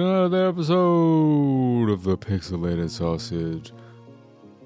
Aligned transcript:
to 0.00 0.06
another 0.06 0.48
episode 0.48 1.90
of 1.90 2.04
the 2.04 2.16
Pixelated 2.16 2.88
Sausage 2.88 3.70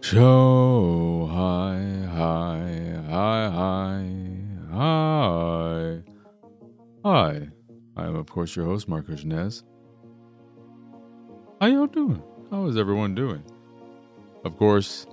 Show. 0.01 1.29
Hi, 1.33 1.77
hi, 2.09 3.01
hi, 3.09 3.49
hi, 3.51 4.07
hi. 4.71 6.03
Hi, 7.05 7.49
I 7.97 8.07
am, 8.07 8.15
of 8.15 8.31
course, 8.31 8.55
your 8.55 8.67
host, 8.67 8.89
Marcos 8.89 9.25
Nez. 9.25 9.65
How 11.61 11.67
y'all 11.67 11.89
doing? 11.89 12.23
How 12.53 12.67
is 12.67 12.77
everyone 12.77 13.17
doing? 13.17 13.43
Of 14.45 14.57
course, 14.57 15.05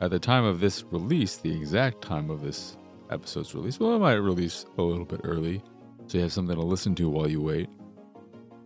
at 0.00 0.10
the 0.10 0.18
time 0.18 0.42
of 0.42 0.58
this 0.58 0.82
release, 0.90 1.36
the 1.36 1.54
exact 1.54 2.02
time 2.02 2.30
of 2.30 2.42
this 2.42 2.76
episode's 3.12 3.54
release, 3.54 3.78
well, 3.78 3.94
I 3.94 3.98
might 3.98 4.14
release 4.14 4.66
a 4.76 4.82
little 4.82 5.04
bit 5.04 5.20
early 5.22 5.62
so 6.08 6.18
you 6.18 6.22
have 6.24 6.32
something 6.32 6.56
to 6.56 6.62
listen 6.62 6.96
to 6.96 7.08
while 7.08 7.30
you 7.30 7.40
wait. 7.40 7.68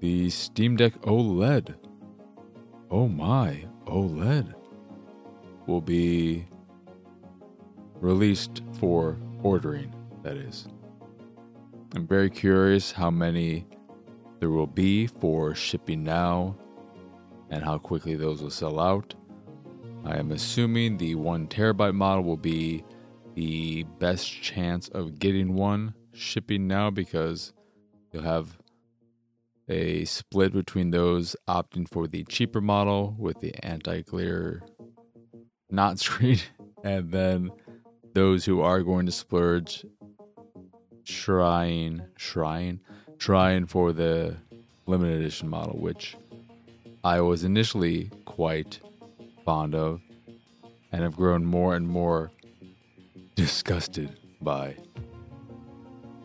The 0.02 0.30
Steam 0.30 0.74
Deck 0.74 1.01
OLED. 1.02 1.77
Oh 2.90 3.07
my, 3.07 3.65
OLED 3.87 4.52
will 5.68 5.80
be 5.80 6.45
released 8.01 8.62
for 8.80 9.16
ordering, 9.45 9.95
that 10.24 10.37
is. 10.37 10.66
I'm 11.95 12.04
very 12.04 12.30
curious 12.30 12.90
how 12.90 13.12
many 13.12 13.65
there 14.40 14.51
will 14.51 14.66
be 14.66 15.07
for 15.07 15.54
shipping 15.54 16.02
now 16.02 16.57
and 17.51 17.62
how 17.62 17.79
quickly 17.79 18.16
those 18.16 18.43
will 18.43 18.51
sell 18.51 18.80
out. 18.80 19.15
I 20.05 20.18
am 20.18 20.32
assuming 20.32 20.96
the 20.96 21.15
one 21.15 21.46
terabyte 21.46 21.95
model 21.95 22.24
will 22.24 22.37
be 22.37 22.82
the 23.37 23.84
best 24.01 24.29
chance 24.32 24.88
of 24.88 25.21
getting 25.21 25.55
one 25.55 25.95
shipping 26.12 26.66
now 26.66 26.90
because 26.90 27.52
you'll 28.10 28.24
have 28.24 28.59
a 29.73 30.04
split 30.04 30.52
between 30.52 30.90
those 30.90 31.34
opting 31.48 31.88
for 31.88 32.06
the 32.06 32.24
cheaper 32.24 32.60
model 32.60 33.16
with 33.18 33.40
the 33.40 33.54
anti 33.65 34.02
glare 34.02 34.62
not 35.70 35.98
screen, 36.06 36.38
and 36.84 37.10
then 37.10 37.51
those 38.15 38.45
who 38.45 38.60
are 38.60 38.82
going 38.82 39.06
to 39.06 39.12
splurge 39.12 39.84
trying, 41.04 42.02
trying, 42.16 42.80
trying 43.18 43.66
for 43.66 43.93
the 43.93 44.37
limited 44.87 45.20
edition 45.20 45.48
model, 45.48 45.78
which 45.78 46.16
I 47.02 47.20
was 47.20 47.43
initially 47.43 48.10
quite 48.26 48.80
fond 49.45 49.74
of 49.74 50.00
and 50.93 51.02
have 51.02 51.16
grown 51.16 51.45
more 51.45 51.74
and 51.74 51.88
more 51.88 52.30
disgusted 53.34 54.18
by. 54.40 54.76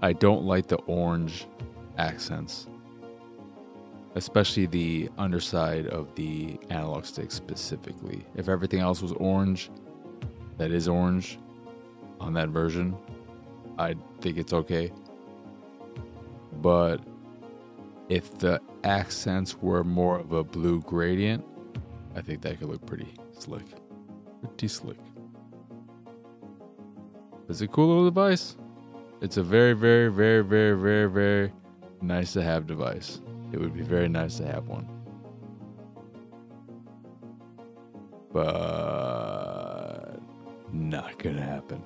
I 0.02 0.14
don't 0.14 0.44
like 0.44 0.68
the 0.68 0.78
orange 0.78 1.48
accents, 1.98 2.68
especially 4.18 4.66
the 4.66 5.08
underside 5.20 5.86
of 5.88 6.14
the 6.16 6.60
analog 6.72 7.06
stick 7.06 7.32
specifically. 7.32 8.26
If 8.36 8.50
everything 8.50 8.80
else 8.80 9.00
was 9.00 9.12
orange, 9.12 9.70
that 10.58 10.72
is 10.72 10.88
orange 10.88 11.38
on 12.20 12.34
that 12.34 12.50
version, 12.50 12.98
I 13.78 13.94
think 14.22 14.38
it's 14.38 14.54
okay. 14.54 14.92
But 16.64 16.98
if 18.10 18.36
the 18.40 18.60
accents 18.84 19.56
were 19.62 19.84
more 19.84 20.18
of 20.20 20.32
a 20.32 20.44
blue 20.44 20.82
gradient, 20.82 21.46
I 22.16 22.22
think 22.22 22.42
that 22.42 22.58
could 22.58 22.70
look 22.70 22.84
pretty 22.88 23.14
slick. 23.38 23.68
Pretty 24.42 24.68
slick. 24.68 24.98
It's 27.48 27.62
a 27.62 27.68
cool 27.68 27.88
little 27.88 28.06
device. 28.06 28.58
It's 29.22 29.38
a 29.38 29.44
very, 29.44 29.74
very, 29.74 30.10
very, 30.12 30.44
very, 30.44 30.76
very, 30.76 31.08
very 31.08 31.54
nice 32.02 32.34
to 32.34 32.42
have 32.42 32.66
device. 32.66 33.22
It 33.58 33.62
would 33.62 33.74
be 33.74 33.82
very 33.82 34.08
nice 34.08 34.38
to 34.38 34.46
have 34.46 34.68
one. 34.68 34.88
But 38.32 40.20
not 40.72 41.18
gonna 41.18 41.42
happen. 41.42 41.84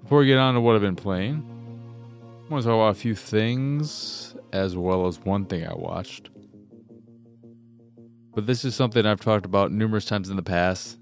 Before 0.00 0.20
we 0.20 0.26
get 0.28 0.38
on 0.38 0.54
to 0.54 0.62
what 0.62 0.76
I've 0.76 0.80
been 0.80 0.96
playing, 0.96 1.44
I 2.46 2.50
want 2.50 2.62
to 2.62 2.70
talk 2.70 2.74
about 2.74 2.88
a 2.88 2.94
few 2.94 3.14
things 3.14 4.34
as 4.54 4.78
well 4.78 5.06
as 5.06 5.20
one 5.20 5.44
thing 5.44 5.66
I 5.66 5.74
watched. 5.74 6.30
But 8.34 8.46
this 8.46 8.64
is 8.64 8.74
something 8.74 9.04
I've 9.04 9.20
talked 9.20 9.44
about 9.44 9.72
numerous 9.72 10.06
times 10.06 10.30
in 10.30 10.36
the 10.36 10.42
past, 10.42 10.98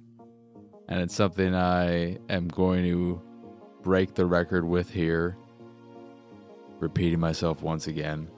and 0.89 1.01
it's 1.01 1.15
something 1.15 1.55
I 1.55 2.19
am 2.29 2.49
going 2.49 2.83
to 2.87 3.23
break 3.85 4.17
the 4.17 4.27
record 4.27 4.65
with 4.65 4.91
here, 4.91 5.37
repeating 6.81 7.21
myself 7.21 7.63
once 7.63 7.87
again. 7.87 8.29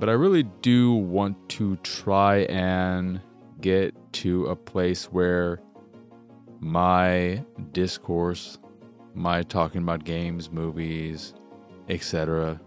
But 0.00 0.08
I 0.08 0.12
really 0.12 0.44
do 0.62 0.94
want 0.94 1.50
to 1.50 1.76
try 1.76 2.38
and 2.44 3.20
get 3.60 3.94
to 4.14 4.46
a 4.46 4.56
place 4.56 5.04
where 5.12 5.60
my 6.58 7.44
discourse, 7.72 8.58
my 9.12 9.42
talking 9.42 9.82
about 9.82 10.04
games, 10.04 10.50
movies, 10.50 11.34
etc., 11.90 12.58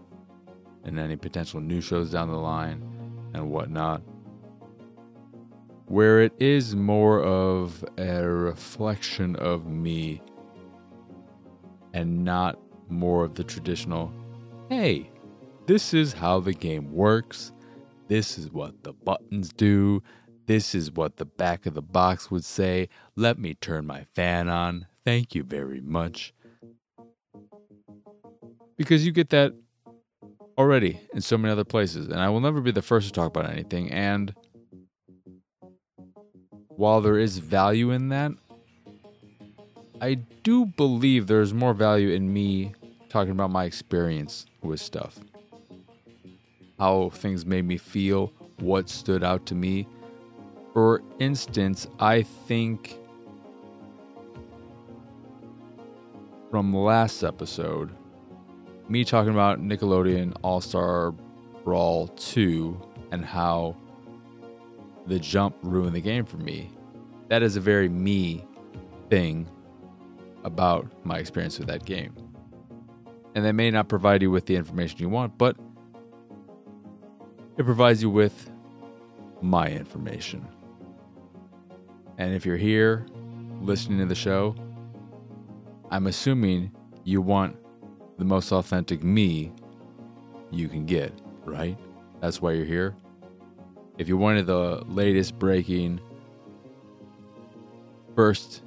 and 0.84 0.96
any 0.96 1.16
potential 1.16 1.60
new 1.60 1.80
shows 1.80 2.12
down 2.12 2.28
the 2.28 2.36
line 2.36 2.80
and 3.34 3.50
whatnot, 3.50 4.02
where 5.86 6.20
it 6.20 6.34
is 6.38 6.76
more 6.76 7.20
of 7.20 7.84
a 7.98 8.22
reflection 8.22 9.34
of 9.36 9.66
me 9.66 10.22
and 11.92 12.24
not 12.24 12.60
more 12.88 13.24
of 13.24 13.34
the 13.34 13.42
traditional, 13.42 14.12
hey, 14.68 15.10
this 15.66 15.94
is 15.94 16.12
how 16.14 16.40
the 16.40 16.52
game 16.52 16.92
works, 16.92 17.52
this 18.08 18.38
is 18.38 18.50
what 18.50 18.82
the 18.82 18.92
buttons 18.92 19.50
do, 19.52 20.02
this 20.46 20.74
is 20.74 20.92
what 20.92 21.16
the 21.16 21.24
back 21.24 21.66
of 21.66 21.74
the 21.74 21.82
box 21.82 22.30
would 22.30 22.44
say, 22.44 22.88
let 23.16 23.38
me 23.38 23.54
turn 23.54 23.86
my 23.86 24.04
fan 24.14 24.48
on, 24.48 24.86
thank 25.04 25.34
you 25.34 25.42
very 25.42 25.80
much. 25.80 26.34
Because 28.76 29.06
you 29.06 29.12
get 29.12 29.30
that 29.30 29.54
already 30.58 31.00
in 31.14 31.20
so 31.20 31.38
many 31.38 31.50
other 31.50 31.64
places, 31.64 32.06
and 32.08 32.20
I 32.20 32.28
will 32.28 32.40
never 32.40 32.60
be 32.60 32.72
the 32.72 32.82
first 32.82 33.06
to 33.06 33.12
talk 33.12 33.28
about 33.28 33.50
anything, 33.50 33.90
and 33.90 34.34
while 36.68 37.00
there 37.00 37.18
is 37.18 37.38
value 37.38 37.90
in 37.90 38.08
that, 38.10 38.32
I 40.00 40.14
do 40.42 40.66
believe 40.66 41.26
there's 41.26 41.54
more 41.54 41.72
value 41.72 42.10
in 42.10 42.32
me 42.32 42.74
talking 43.08 43.30
about 43.30 43.50
my 43.50 43.64
experience 43.64 44.44
with 44.60 44.80
stuff. 44.80 45.18
How 46.78 47.10
things 47.10 47.46
made 47.46 47.64
me 47.64 47.76
feel, 47.76 48.32
what 48.58 48.88
stood 48.88 49.22
out 49.22 49.46
to 49.46 49.54
me. 49.54 49.86
For 50.72 51.02
instance, 51.18 51.86
I 52.00 52.22
think 52.22 52.98
from 56.50 56.74
last 56.74 57.22
episode, 57.22 57.90
me 58.88 59.04
talking 59.04 59.32
about 59.32 59.60
Nickelodeon 59.60 60.36
All 60.42 60.60
Star 60.60 61.12
Brawl 61.64 62.08
2 62.08 62.80
and 63.12 63.24
how 63.24 63.76
the 65.06 65.18
jump 65.18 65.56
ruined 65.62 65.94
the 65.94 66.00
game 66.00 66.24
for 66.24 66.36
me. 66.36 66.70
That 67.28 67.42
is 67.42 67.56
a 67.56 67.60
very 67.60 67.88
me 67.88 68.46
thing 69.10 69.48
about 70.44 70.86
my 71.04 71.18
experience 71.18 71.58
with 71.58 71.68
that 71.68 71.84
game. 71.84 72.14
And 73.34 73.44
they 73.44 73.52
may 73.52 73.70
not 73.70 73.88
provide 73.88 74.22
you 74.22 74.30
with 74.30 74.46
the 74.46 74.56
information 74.56 74.98
you 74.98 75.08
want, 75.08 75.36
but 75.38 75.56
it 77.56 77.64
provides 77.64 78.02
you 78.02 78.10
with 78.10 78.50
my 79.40 79.68
information. 79.68 80.46
And 82.18 82.34
if 82.34 82.46
you're 82.46 82.56
here 82.56 83.06
listening 83.60 83.98
to 83.98 84.06
the 84.06 84.14
show, 84.14 84.54
I'm 85.90 86.06
assuming 86.06 86.72
you 87.04 87.20
want 87.20 87.56
the 88.18 88.24
most 88.24 88.52
authentic 88.52 89.02
me 89.02 89.52
you 90.50 90.68
can 90.68 90.86
get, 90.86 91.12
right? 91.44 91.78
That's 92.20 92.40
why 92.40 92.52
you're 92.52 92.64
here. 92.64 92.96
If 93.98 94.08
you 94.08 94.16
wanted 94.16 94.46
the 94.46 94.82
latest 94.86 95.38
breaking, 95.38 96.00
first 98.16 98.62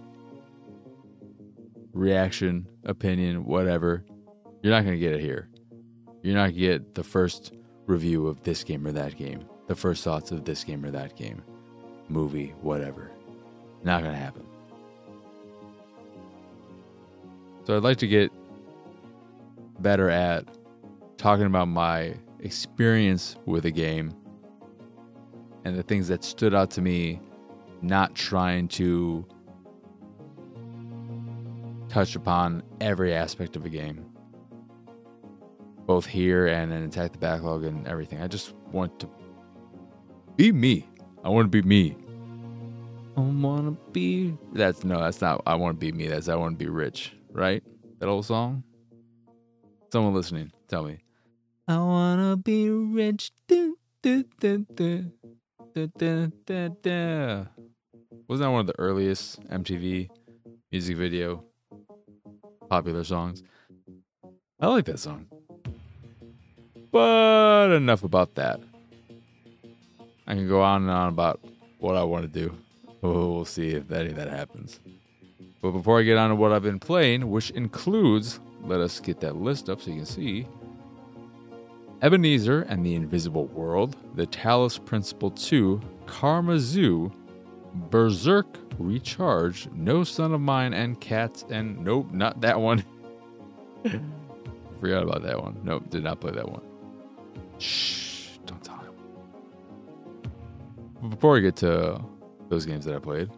reaction, 1.93 2.67
opinion, 2.83 3.45
whatever, 3.45 4.05
you're 4.61 4.73
not 4.73 4.83
going 4.83 4.95
to 4.95 4.99
get 4.99 5.13
it 5.13 5.21
here. 5.21 5.49
You're 6.21 6.35
not 6.35 6.51
going 6.51 6.55
to 6.55 6.59
get 6.59 6.95
the 6.95 7.03
first 7.03 7.53
review 7.87 8.27
of 8.27 8.43
this 8.43 8.63
game 8.63 8.85
or 8.85 8.91
that 8.91 9.17
game, 9.17 9.45
the 9.67 9.75
first 9.75 10.03
thoughts 10.03 10.31
of 10.31 10.45
this 10.45 10.63
game 10.63 10.85
or 10.85 10.91
that 10.91 11.15
game, 11.15 11.41
movie, 12.09 12.53
whatever. 12.61 13.11
Not 13.83 14.03
going 14.03 14.13
to 14.13 14.19
happen. 14.19 14.45
So 17.63 17.75
I'd 17.75 17.83
like 17.83 17.97
to 17.97 18.07
get 18.07 18.31
better 19.79 20.09
at 20.09 20.45
talking 21.17 21.45
about 21.45 21.67
my 21.67 22.13
experience 22.39 23.35
with 23.45 23.65
a 23.65 23.71
game 23.71 24.13
and 25.65 25.77
the 25.77 25.83
things 25.83 26.07
that 26.07 26.23
stood 26.23 26.53
out 26.53 26.71
to 26.71 26.81
me, 26.81 27.19
not 27.81 28.15
trying 28.15 28.67
to 28.69 29.25
touch 31.89 32.15
upon 32.15 32.63
every 32.79 33.13
aspect 33.13 33.55
of 33.55 33.65
a 33.65 33.69
game. 33.69 34.06
Both 35.87 36.05
here 36.05 36.47
and 36.47 36.71
in 36.71 36.83
Attack 36.83 37.13
the 37.13 37.17
Backlog 37.17 37.63
and 37.63 37.87
everything. 37.87 38.21
I 38.21 38.27
just 38.27 38.53
want 38.71 38.99
to 38.99 39.09
be 40.35 40.51
me. 40.51 40.85
I 41.23 41.29
want 41.29 41.45
to 41.45 41.61
be 41.61 41.67
me. 41.67 41.95
I 43.15 43.21
want 43.21 43.65
to 43.65 43.91
be. 43.91 44.37
That's 44.53 44.83
no, 44.83 44.99
that's 44.99 45.21
not. 45.21 45.41
I 45.47 45.55
want 45.55 45.79
to 45.79 45.79
be 45.79 45.91
me. 45.91 46.07
That's 46.07 46.27
I 46.27 46.35
want 46.35 46.59
to 46.59 46.63
be 46.63 46.69
rich, 46.69 47.13
right? 47.31 47.63
That 47.99 48.09
old 48.09 48.25
song. 48.25 48.63
Someone 49.91 50.13
listening, 50.13 50.51
tell 50.67 50.83
me. 50.83 50.99
I 51.67 51.77
want 51.77 52.21
to 52.21 52.35
be 52.35 52.69
rich. 52.69 53.31
Du, 53.47 53.77
du, 54.03 54.23
du, 54.39 54.65
du. 54.75 55.11
Da, 55.73 55.87
da, 55.97 56.27
da, 56.45 56.67
da. 56.81 57.45
Wasn't 58.27 58.45
that 58.45 58.51
one 58.51 58.61
of 58.61 58.67
the 58.67 58.77
earliest 58.77 59.41
MTV 59.49 60.09
music 60.71 60.97
video 60.97 61.45
popular 62.69 63.05
songs? 63.05 63.41
I 64.59 64.67
like 64.67 64.85
that 64.85 64.99
song. 64.99 65.27
But 66.97 67.71
enough 67.71 68.03
about 68.03 68.35
that. 68.35 68.59
I 70.25 70.33
can 70.33 70.47
go 70.47 70.61
on 70.61 70.81
and 70.81 70.91
on 70.91 71.09
about 71.09 71.39
what 71.77 71.95
I 71.95 72.03
want 72.03 72.31
to 72.31 72.39
do. 72.39 72.55
We'll 73.01 73.45
see 73.45 73.69
if 73.69 73.91
any 73.91 74.09
of 74.09 74.15
that 74.15 74.29
happens. 74.29 74.79
But 75.61 75.71
before 75.71 75.99
I 75.99 76.01
get 76.01 76.17
on 76.17 76.29
to 76.29 76.35
what 76.35 76.51
I've 76.51 76.63
been 76.63 76.79
playing, 76.79 77.29
which 77.29 77.51
includes, 77.51 78.39
let 78.63 78.79
us 78.79 78.99
get 78.99 79.19
that 79.19 79.35
list 79.35 79.69
up 79.69 79.81
so 79.81 79.91
you 79.91 79.97
can 79.97 80.05
see 80.05 80.47
Ebenezer 82.01 82.63
and 82.63 82.83
the 82.83 82.95
Invisible 82.95 83.45
World, 83.45 83.95
The 84.15 84.25
Talos 84.25 84.83
Principle 84.83 85.29
2, 85.29 85.79
Karma 86.07 86.57
Zoo, 86.59 87.11
Berzerk 87.89 88.47
Recharge, 88.79 89.69
No 89.73 90.03
Son 90.03 90.33
of 90.33 90.41
Mine, 90.41 90.73
and 90.73 90.99
Cats, 90.99 91.45
and 91.49 91.79
nope, 91.85 92.11
not 92.11 92.41
that 92.41 92.59
one. 92.59 92.83
Forgot 94.81 95.03
about 95.03 95.21
that 95.21 95.41
one. 95.41 95.59
Nope, 95.63 95.89
did 95.91 96.03
not 96.03 96.19
play 96.19 96.31
that 96.31 96.49
one. 96.49 96.66
Shh, 97.59 98.37
don't 98.45 98.63
tell 98.63 98.77
him. 98.77 98.93
Before 101.09 101.33
we 101.33 101.41
get 101.41 101.55
to 101.57 102.01
those 102.49 102.65
games 102.65 102.85
that 102.85 102.95
I 102.95 102.99
played, 102.99 103.29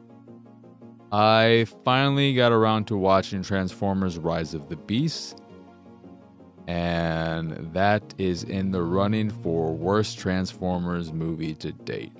I 1.11 1.65
finally 1.83 2.35
got 2.35 2.51
around 2.51 2.85
to 2.87 2.97
watching 2.97 3.41
Transformers 3.41 4.17
Rise 4.17 4.53
of 4.53 4.69
the 4.69 4.75
Beast. 4.75 5.41
And 6.67 7.73
that 7.73 8.13
is 8.19 8.43
in 8.43 8.71
the 8.71 8.83
running 8.83 9.31
for 9.31 9.73
worst 9.73 10.19
Transformers 10.19 11.11
movie 11.11 11.55
to 11.55 11.71
date. 11.71 12.13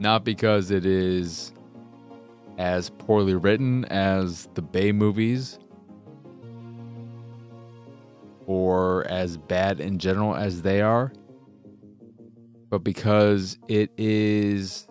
Not 0.00 0.24
because 0.24 0.72
it 0.72 0.84
is 0.84 1.52
as 2.58 2.90
poorly 2.90 3.34
written 3.34 3.84
as 3.86 4.48
the 4.54 4.62
Bay 4.62 4.90
movies 4.90 5.60
or 8.52 9.06
as 9.08 9.38
bad 9.38 9.80
in 9.80 9.98
general 9.98 10.36
as 10.36 10.60
they 10.60 10.82
are, 10.82 11.10
but 12.68 12.80
because 12.84 13.58
it 13.66 13.90
is 13.96 14.86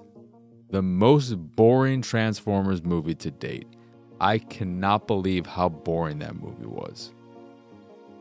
the 0.71 0.81
most 0.81 1.35
boring 1.55 2.01
Transformers 2.01 2.83
movie 2.83 3.13
to 3.13 3.29
date. 3.29 3.67
I 4.19 4.39
cannot 4.39 5.05
believe 5.05 5.45
how 5.45 5.69
boring 5.69 6.17
that 6.19 6.35
movie 6.35 6.65
was. 6.65 7.13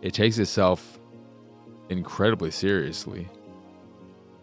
It 0.02 0.12
takes 0.12 0.36
itself 0.36 1.00
incredibly 1.88 2.50
seriously. 2.50 3.26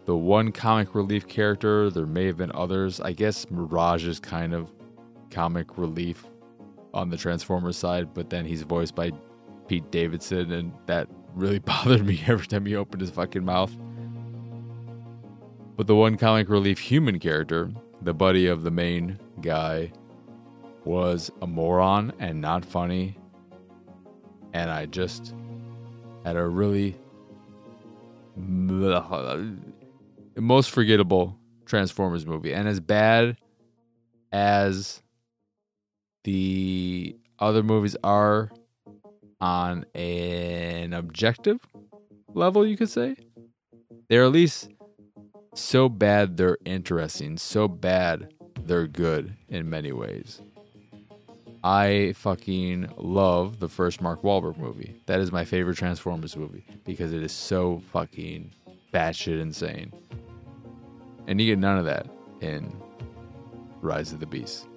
The 0.06 0.16
one 0.16 0.52
comic 0.52 0.96
relief 0.96 1.28
character, 1.28 1.92
there 1.92 2.08
may 2.08 2.26
have 2.26 2.38
been 2.38 2.52
others. 2.56 3.00
I 3.00 3.14
guess 3.14 3.52
Mirage 3.52 4.08
is 4.08 4.20
kind 4.20 4.56
of 4.56 4.72
comic 5.30 5.78
relief 5.78 6.26
on 6.92 7.12
the 7.12 7.18
Transformers 7.18 7.78
side, 7.78 8.16
but 8.16 8.32
then 8.32 8.46
he's 8.46 8.64
voiced 8.64 8.96
by 8.96 9.12
Pete 9.68 9.90
Davidson, 9.92 10.52
and 10.52 10.72
that 10.86 11.08
really 11.34 11.60
bothered 11.60 12.06
me 12.06 12.22
every 12.28 12.48
time 12.48 12.66
he 12.66 12.75
opened 12.75 13.02
his 13.02 13.12
fucking 13.12 13.46
mouth. 13.46 13.75
But 15.75 15.88
the 15.88 15.96
one 15.96 16.18
comic 16.18 16.50
relief 16.50 16.80
human 16.80 17.19
character, 17.19 17.72
the 18.02 18.14
buddy 18.14 18.48
of 18.48 18.64
the 18.64 18.72
main 18.72 19.19
guy, 19.42 19.92
was 20.86 21.30
a 21.42 21.48
moron 21.48 22.14
and 22.19 22.42
not 22.42 22.66
funny. 22.66 23.18
And 24.54 24.72
I 24.72 24.88
just 24.88 25.36
had 26.25 26.36
a 26.36 26.48
really 26.48 26.98
most 30.36 30.72
forgettable 30.72 31.38
Transformers 31.66 32.25
movie. 32.25 32.54
And 32.54 32.68
as 32.68 32.80
bad 32.80 33.38
as 34.31 35.04
the 36.24 37.16
other 37.40 37.62
movies 37.62 37.96
are 38.04 38.50
on 39.39 39.86
an 39.95 40.94
objective 40.94 41.60
level, 42.34 42.66
you 42.66 42.78
could 42.78 42.89
say, 42.89 43.16
they're 44.10 44.24
at 44.24 44.31
least 44.31 44.69
so 45.54 45.89
bad 45.89 46.38
they're 46.38 46.57
interesting, 46.66 47.38
so 47.38 47.68
bad 47.68 48.34
they're 48.63 48.88
good 48.88 49.36
in 49.50 49.69
many 49.69 49.92
ways. 49.92 50.42
I 51.63 52.13
fucking 52.16 52.94
love 52.98 53.60
the 53.60 53.68
first 53.68 54.01
Mark 54.01 54.22
Wahlberg 54.22 54.57
movie. 54.57 55.01
That 55.07 55.19
is 55.19 55.31
my 55.31 55.44
favorite 55.44 55.78
Transformers 55.78 56.38
movie 56.38 56.66
because 56.86 57.13
it 57.13 57.24
is 57.24 57.31
so 57.31 57.81
fucking 57.92 58.51
batshit 58.94 59.42
insane. 59.42 59.92
And 61.28 61.42
you 61.42 61.48
get 61.48 61.60
none 61.60 61.78
of 61.78 61.86
that 61.86 62.07
in 62.42 62.74
Rise 63.81 64.13
of 64.13 64.19
the 64.19 64.25
Beast. 64.25 64.68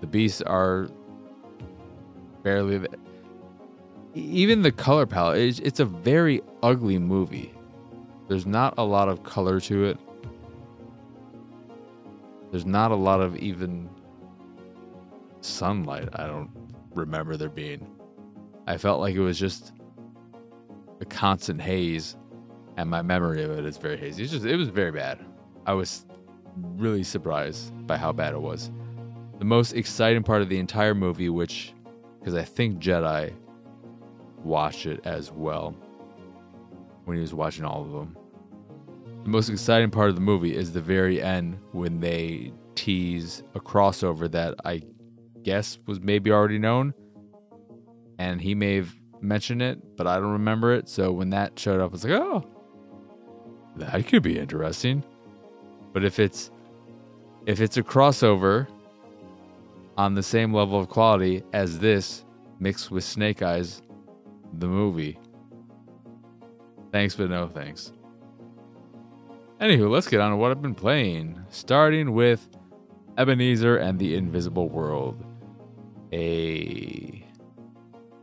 The 0.00 0.06
beasts 0.06 0.42
are 0.42 0.88
barely. 2.44 2.86
Even 4.14 4.62
the 4.62 4.70
color 4.70 5.06
palette, 5.06 5.38
it's, 5.38 5.58
it's 5.58 5.80
a 5.80 5.84
very 5.84 6.40
ugly 6.62 6.98
movie. 6.98 7.52
There's 8.28 8.46
not 8.46 8.74
a 8.78 8.84
lot 8.84 9.08
of 9.08 9.24
color 9.24 9.58
to 9.60 9.86
it. 9.86 9.98
There's 12.52 12.64
not 12.64 12.92
a 12.92 12.94
lot 12.94 13.20
of 13.20 13.36
even 13.36 13.90
sunlight. 15.40 16.08
I 16.12 16.28
don't 16.28 16.50
remember 16.94 17.36
there 17.36 17.48
being. 17.48 17.90
I 18.68 18.76
felt 18.78 19.00
like 19.00 19.16
it 19.16 19.20
was 19.20 19.38
just 19.38 19.72
a 21.00 21.04
constant 21.04 21.60
haze, 21.60 22.16
and 22.76 22.88
my 22.88 23.02
memory 23.02 23.42
of 23.42 23.50
it 23.50 23.64
is 23.64 23.76
very 23.76 23.96
hazy. 23.96 24.22
It's 24.22 24.32
just 24.32 24.44
it 24.46 24.56
was 24.56 24.68
very 24.68 24.92
bad. 24.92 25.18
I 25.66 25.74
was 25.74 26.06
really 26.76 27.02
surprised 27.02 27.86
by 27.86 27.96
how 27.96 28.12
bad 28.12 28.32
it 28.32 28.40
was. 28.40 28.70
The 29.40 29.44
most 29.44 29.72
exciting 29.72 30.22
part 30.22 30.40
of 30.40 30.48
the 30.48 30.58
entire 30.58 30.94
movie, 30.94 31.28
which 31.28 31.73
because 32.24 32.34
I 32.34 32.44
think 32.44 32.78
Jedi 32.78 33.34
watched 34.42 34.86
it 34.86 35.00
as 35.04 35.30
well 35.30 35.76
when 37.04 37.18
he 37.18 37.20
was 37.20 37.34
watching 37.34 37.66
all 37.66 37.82
of 37.82 37.92
them. 37.92 38.16
The 39.24 39.28
most 39.28 39.50
exciting 39.50 39.90
part 39.90 40.08
of 40.08 40.14
the 40.14 40.22
movie 40.22 40.56
is 40.56 40.72
the 40.72 40.80
very 40.80 41.20
end 41.20 41.58
when 41.72 42.00
they 42.00 42.50
tease 42.76 43.42
a 43.54 43.60
crossover 43.60 44.30
that 44.30 44.54
I 44.64 44.80
guess 45.42 45.78
was 45.86 46.00
maybe 46.00 46.30
already 46.30 46.58
known. 46.58 46.94
And 48.18 48.40
he 48.40 48.54
may 48.54 48.76
have 48.76 48.94
mentioned 49.20 49.60
it, 49.60 49.78
but 49.94 50.06
I 50.06 50.14
don't 50.16 50.32
remember 50.32 50.72
it. 50.72 50.88
So 50.88 51.12
when 51.12 51.28
that 51.30 51.58
showed 51.58 51.80
up, 51.80 51.90
I 51.90 51.92
was 51.92 52.04
like, 52.04 52.14
oh, 52.14 52.42
that 53.76 54.06
could 54.06 54.22
be 54.22 54.38
interesting. 54.38 55.04
But 55.92 56.04
if 56.04 56.18
it's 56.18 56.50
if 57.44 57.60
it's 57.60 57.76
a 57.76 57.82
crossover 57.82 58.66
on 59.96 60.14
the 60.14 60.22
same 60.22 60.52
level 60.52 60.78
of 60.78 60.88
quality 60.88 61.42
as 61.52 61.78
this 61.78 62.24
mixed 62.58 62.90
with 62.90 63.04
Snake 63.04 63.42
Eyes, 63.42 63.82
the 64.58 64.66
movie, 64.66 65.18
thanks 66.92 67.14
but 67.14 67.30
no 67.30 67.48
thanks. 67.48 67.92
Anywho, 69.60 69.88
let's 69.88 70.08
get 70.08 70.20
on 70.20 70.32
to 70.32 70.36
what 70.36 70.50
I've 70.50 70.62
been 70.62 70.74
playing. 70.74 71.40
Starting 71.48 72.12
with 72.12 72.48
Ebenezer 73.16 73.76
and 73.76 73.98
the 73.98 74.14
Invisible 74.16 74.68
World, 74.68 75.24
a 76.12 77.24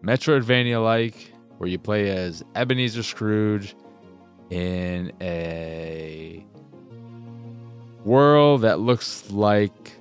Metroidvania 0.04 0.84
like 0.84 1.32
where 1.58 1.70
you 1.70 1.80
play 1.80 2.10
as 2.10 2.44
Ebenezer 2.56 3.04
Scrooge 3.04 3.76
in 4.50 5.12
a 5.22 6.46
world 8.04 8.62
that 8.62 8.80
looks 8.80 9.30
like 9.32 9.94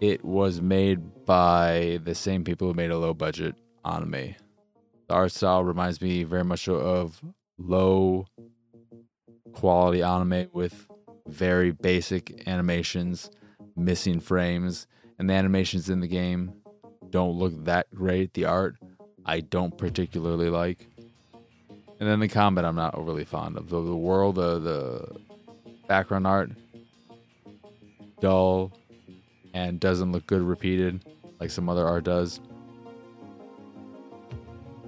it 0.00 0.24
was 0.24 0.62
made 0.62 1.24
by 1.26 2.00
the 2.04 2.14
same 2.14 2.42
people 2.42 2.68
who 2.68 2.74
made 2.74 2.90
a 2.90 2.98
low 2.98 3.14
budget 3.14 3.54
anime. 3.84 4.34
The 5.08 5.14
art 5.14 5.32
style 5.32 5.62
reminds 5.62 6.00
me 6.00 6.24
very 6.24 6.44
much 6.44 6.68
of 6.68 7.22
low 7.58 8.26
quality 9.52 10.02
anime 10.02 10.48
with 10.52 10.86
very 11.26 11.70
basic 11.70 12.48
animations, 12.48 13.30
missing 13.76 14.20
frames, 14.20 14.86
and 15.18 15.28
the 15.28 15.34
animations 15.34 15.90
in 15.90 16.00
the 16.00 16.08
game 16.08 16.54
don't 17.10 17.36
look 17.36 17.64
that 17.64 17.86
great. 17.94 18.32
The 18.32 18.46
art 18.46 18.76
I 19.26 19.40
don't 19.40 19.76
particularly 19.76 20.48
like. 20.48 20.86
And 21.98 22.08
then 22.08 22.20
the 22.20 22.28
combat 22.28 22.64
I'm 22.64 22.76
not 22.76 22.94
overly 22.94 23.26
fond 23.26 23.58
of. 23.58 23.68
The, 23.68 23.82
the 23.82 23.94
world, 23.94 24.38
uh, 24.38 24.58
the 24.58 25.16
background 25.86 26.26
art, 26.26 26.50
dull 28.20 28.72
and 29.54 29.80
doesn't 29.80 30.12
look 30.12 30.26
good 30.26 30.42
repeated 30.42 31.04
like 31.40 31.50
some 31.50 31.68
other 31.68 31.86
art 31.86 32.04
does. 32.04 32.40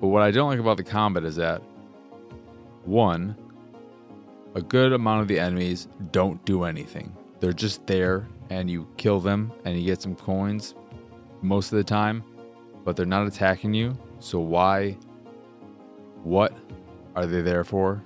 But 0.01 0.09
what 0.09 0.23
I 0.23 0.31
don't 0.31 0.51
like 0.51 0.59
about 0.59 0.77
the 0.77 0.85
combat 0.85 1.25
is 1.25 1.37
that 1.37 1.63
one, 2.85 3.37
a 4.55 4.61
good 4.61 4.93
amount 4.93 5.23
of 5.23 5.29
the 5.29 5.39
enemies 5.39 5.89
don't 6.11 6.45
do 6.45 6.65
anything. 6.65 7.17
They're 7.41 7.53
just 7.53 7.87
there 7.87 8.29
and 8.51 8.71
you 8.71 8.87
kill 8.97 9.21
them 9.21 9.53
and 9.65 9.79
you 9.79 9.87
get 9.87 10.03
some 10.03 10.15
coins 10.15 10.75
most 11.41 11.73
of 11.73 11.79
the 11.79 11.85
time, 11.85 12.23
but 12.85 12.97
they're 12.97 13.07
not 13.07 13.27
attacking 13.27 13.75
you. 13.75 13.97
So 14.19 14.39
why 14.39 14.99
what 16.23 16.57
are 17.17 17.27
they 17.27 17.41
there 17.41 17.65
for 17.65 18.03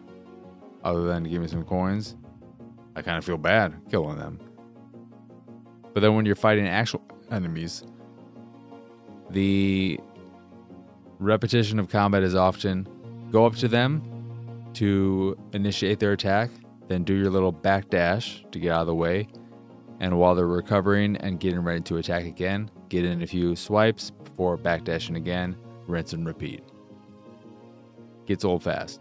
other 0.84 1.04
than 1.04 1.24
to 1.24 1.30
give 1.30 1.42
me 1.42 1.48
some 1.48 1.64
coins? 1.64 2.16
I 2.94 3.02
kind 3.02 3.18
of 3.18 3.24
feel 3.24 3.36
bad 3.36 3.74
killing 3.90 4.16
them. 4.16 4.38
But 5.96 6.02
then 6.02 6.14
when 6.14 6.26
you're 6.26 6.36
fighting 6.36 6.68
actual 6.68 7.00
enemies, 7.30 7.82
the 9.30 9.98
repetition 11.18 11.78
of 11.78 11.88
combat 11.88 12.22
is 12.22 12.34
often 12.34 12.86
go 13.30 13.46
up 13.46 13.56
to 13.56 13.66
them 13.66 14.02
to 14.74 15.38
initiate 15.54 15.98
their 15.98 16.12
attack, 16.12 16.50
then 16.88 17.02
do 17.02 17.14
your 17.14 17.30
little 17.30 17.50
back 17.50 17.88
dash 17.88 18.44
to 18.52 18.58
get 18.58 18.72
out 18.72 18.82
of 18.82 18.88
the 18.88 18.94
way. 18.94 19.26
And 19.98 20.18
while 20.18 20.34
they're 20.34 20.46
recovering 20.46 21.16
and 21.16 21.40
getting 21.40 21.60
ready 21.60 21.80
to 21.80 21.96
attack 21.96 22.26
again, 22.26 22.70
get 22.90 23.06
in 23.06 23.22
a 23.22 23.26
few 23.26 23.56
swipes 23.56 24.10
before 24.10 24.58
backdashing 24.58 25.16
again, 25.16 25.56
rinse 25.86 26.12
and 26.12 26.26
repeat. 26.26 26.62
Gets 28.26 28.44
old 28.44 28.62
fast. 28.62 29.00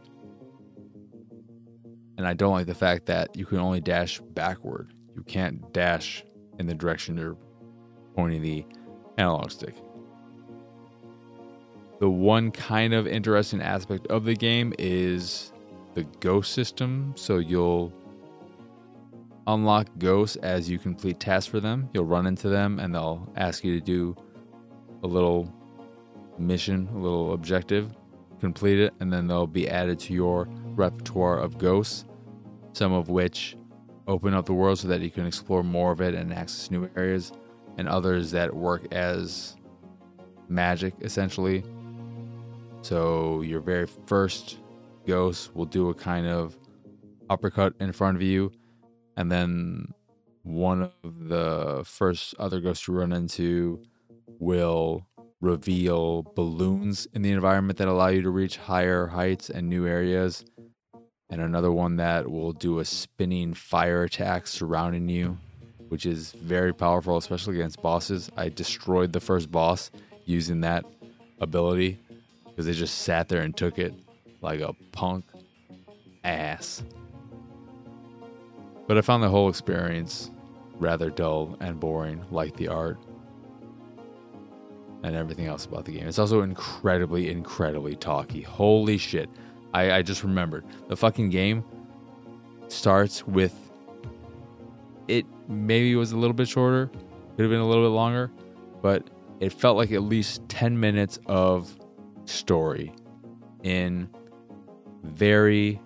And 2.18 2.26
I 2.26 2.34
don't 2.36 2.54
like 2.54 2.68
the 2.68 2.74
fact 2.74 3.08
that 3.08 3.36
you 3.36 3.46
can 3.46 3.60
only 3.60 3.82
dash 3.82 4.22
backward. 4.34 4.94
You 5.14 5.24
can't 5.24 5.74
dash 5.74 6.24
in 6.60 6.68
the 6.68 6.74
direction 6.74 7.18
you're 7.18 7.38
pointing 8.16 8.42
the 8.42 8.66
analog 9.18 9.52
stick. 9.52 9.76
The 12.00 12.10
one 12.10 12.52
kind 12.52 12.94
of 12.94 13.08
interesting 13.08 13.62
aspect 13.62 14.08
of 14.08 14.26
the 14.26 14.36
game 14.36 14.74
is 14.78 15.54
the 15.94 16.04
ghost 16.20 16.54
system. 16.54 17.14
So 17.16 17.38
you'll 17.38 17.94
unlock 19.48 19.88
ghosts 19.98 20.36
as 20.38 20.70
you 20.70 20.78
complete 20.78 21.20
tasks 21.20 21.50
for 21.50 21.60
them. 21.60 21.90
You'll 21.94 22.06
run 22.06 22.28
into 22.28 22.50
them 22.50 22.80
and 22.80 22.94
they'll 22.94 23.28
ask 23.36 23.64
you 23.64 23.80
to 23.80 23.86
do 23.86 24.16
a 25.04 25.08
little 25.08 25.54
mission, 26.38 26.90
a 26.94 26.98
little 26.98 27.34
objective, 27.34 27.96
complete 28.40 28.80
it, 28.80 28.94
and 29.00 29.12
then 29.12 29.28
they'll 29.28 29.48
be 29.48 29.70
added 29.70 30.00
to 30.00 30.14
your 30.14 30.48
repertoire 30.76 31.40
of 31.40 31.58
ghosts, 31.58 32.06
some 32.74 32.92
of 32.92 33.10
which 33.10 33.56
open 34.08 34.34
up 34.34 34.46
the 34.46 34.54
world 34.54 34.80
so 34.80 34.88
that 34.88 35.02
you 35.02 35.10
can 35.10 35.26
explore 35.26 35.64
more 35.64 35.92
of 35.92 36.02
it 36.02 36.14
and 36.14 36.34
access 36.34 36.70
new 36.72 36.90
areas, 36.96 37.32
and 37.78 37.88
others 37.88 38.32
that 38.32 38.54
work 38.56 38.92
as 38.94 39.56
magic 40.48 40.94
essentially. 41.02 41.64
So 42.82 43.42
your 43.42 43.62
very 43.62 43.88
first 44.06 44.60
ghost 45.08 45.56
will 45.56 45.66
do 45.66 45.90
a 45.90 45.94
kind 45.94 46.28
of 46.28 46.58
uppercut 47.30 47.74
in 47.80 47.92
front 47.92 48.16
of 48.16 48.22
you 48.22 48.52
and 49.18 49.32
then 49.32 49.94
one 50.44 50.84
of 51.04 51.28
the 51.28 51.84
first 51.86 52.36
other 52.38 52.60
ghosts 52.60 52.88
you 52.88 52.94
run 52.94 53.12
into 53.12 53.82
will 54.40 55.06
reveal 55.42 56.24
balloons 56.36 57.08
in 57.14 57.22
the 57.22 57.32
environment 57.32 57.78
that 57.78 57.88
allow 57.88 58.08
you 58.08 58.22
to 58.22 58.30
reach 58.30 58.58
higher 58.58 59.08
heights 59.08 59.50
and 59.50 59.68
new 59.68 59.88
areas 59.88 60.46
and 61.30 61.42
another 61.42 61.72
one 61.72 61.98
that 61.98 62.30
will 62.30 62.54
do 62.54 62.80
a 62.80 62.86
spinning 62.86 63.54
fire 63.54 64.04
attack 64.04 64.48
surrounding 64.48 65.10
you 65.10 65.38
which 65.90 66.06
is 66.06 66.32
very 66.32 66.74
powerful 66.74 67.18
especially 67.18 67.56
against 67.56 67.82
bosses 67.82 68.32
i 68.38 68.50
destroyed 68.50 69.14
the 69.14 69.20
first 69.20 69.52
boss 69.52 69.92
using 70.26 70.62
that 70.62 70.86
ability 71.42 72.00
because 72.46 72.66
they 72.66 72.74
just 72.74 73.00
sat 73.00 73.28
there 73.28 73.42
and 73.42 73.56
took 73.56 73.78
it 73.78 73.94
like 74.42 74.60
a 74.60 74.74
punk 74.92 75.26
ass 76.24 76.84
but 78.88 78.98
I 78.98 79.02
found 79.02 79.24
the 79.24 79.30
whole 79.30 79.50
experience 79.50 80.30
rather 80.78 81.10
dull 81.10 81.58
and 81.60 81.80
boring, 81.80 82.24
like 82.32 82.56
the 82.58 82.68
art 82.68 82.98
and 85.04 85.16
everything 85.16 85.46
else 85.46 85.66
about 85.66 85.86
the 85.86 85.94
game. 85.94 86.08
It's 86.08 86.20
also 86.20 86.42
incredibly, 86.42 87.30
incredibly 87.30 87.96
talky. 87.96 88.42
Holy 88.42 88.98
shit. 88.98 89.30
I, 89.76 89.98
I 89.98 90.02
just 90.04 90.24
remembered. 90.24 90.64
The 90.88 90.96
fucking 90.96 91.30
game 91.32 91.66
starts 92.70 93.28
with 93.28 93.54
it 95.10 95.26
maybe 95.50 95.94
was 95.96 96.14
a 96.14 96.18
little 96.18 96.34
bit 96.34 96.48
shorter, 96.48 96.88
could 96.88 97.42
have 97.42 97.50
been 97.50 97.60
a 97.60 97.68
little 97.68 97.84
bit 97.84 97.94
longer, 97.94 98.32
but 98.82 99.10
it 99.42 99.52
felt 99.52 99.76
like 99.76 99.92
at 99.92 100.02
least 100.02 100.48
10 100.48 100.80
minutes 100.80 101.20
of 101.26 101.78
story 102.24 102.94
in 103.64 104.10
very 105.04 105.82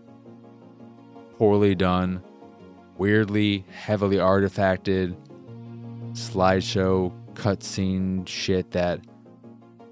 poorly 1.37 1.73
done 1.73 2.21
weirdly 2.97 3.65
heavily 3.71 4.17
artifacted 4.17 5.15
slideshow 6.11 7.11
cutscene 7.33 8.27
shit 8.27 8.69
that 8.71 8.99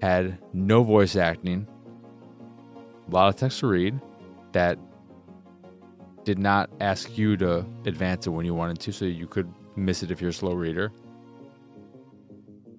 had 0.02 0.38
no 0.54 0.84
voice 0.84 1.16
acting, 1.16 1.66
a 3.08 3.12
lot 3.12 3.30
of 3.30 3.36
text 3.36 3.60
to 3.60 3.68
read 3.68 4.00
that 4.52 4.78
did 6.24 6.40
not 6.40 6.70
ask 6.82 7.18
you 7.18 7.38
to 7.38 7.66
advance 7.86 8.28
it 8.28 8.32
when 8.32 8.46
you 8.46 8.54
wanted 8.54 8.80
to, 8.80 8.92
so 8.92 9.06
you 9.06 9.28
could 9.28 9.52
miss 9.76 10.04
it 10.04 10.12
if 10.12 10.20
you're 10.20 10.32
a 10.32 10.34
slow 10.34 10.54
reader. 10.54 10.92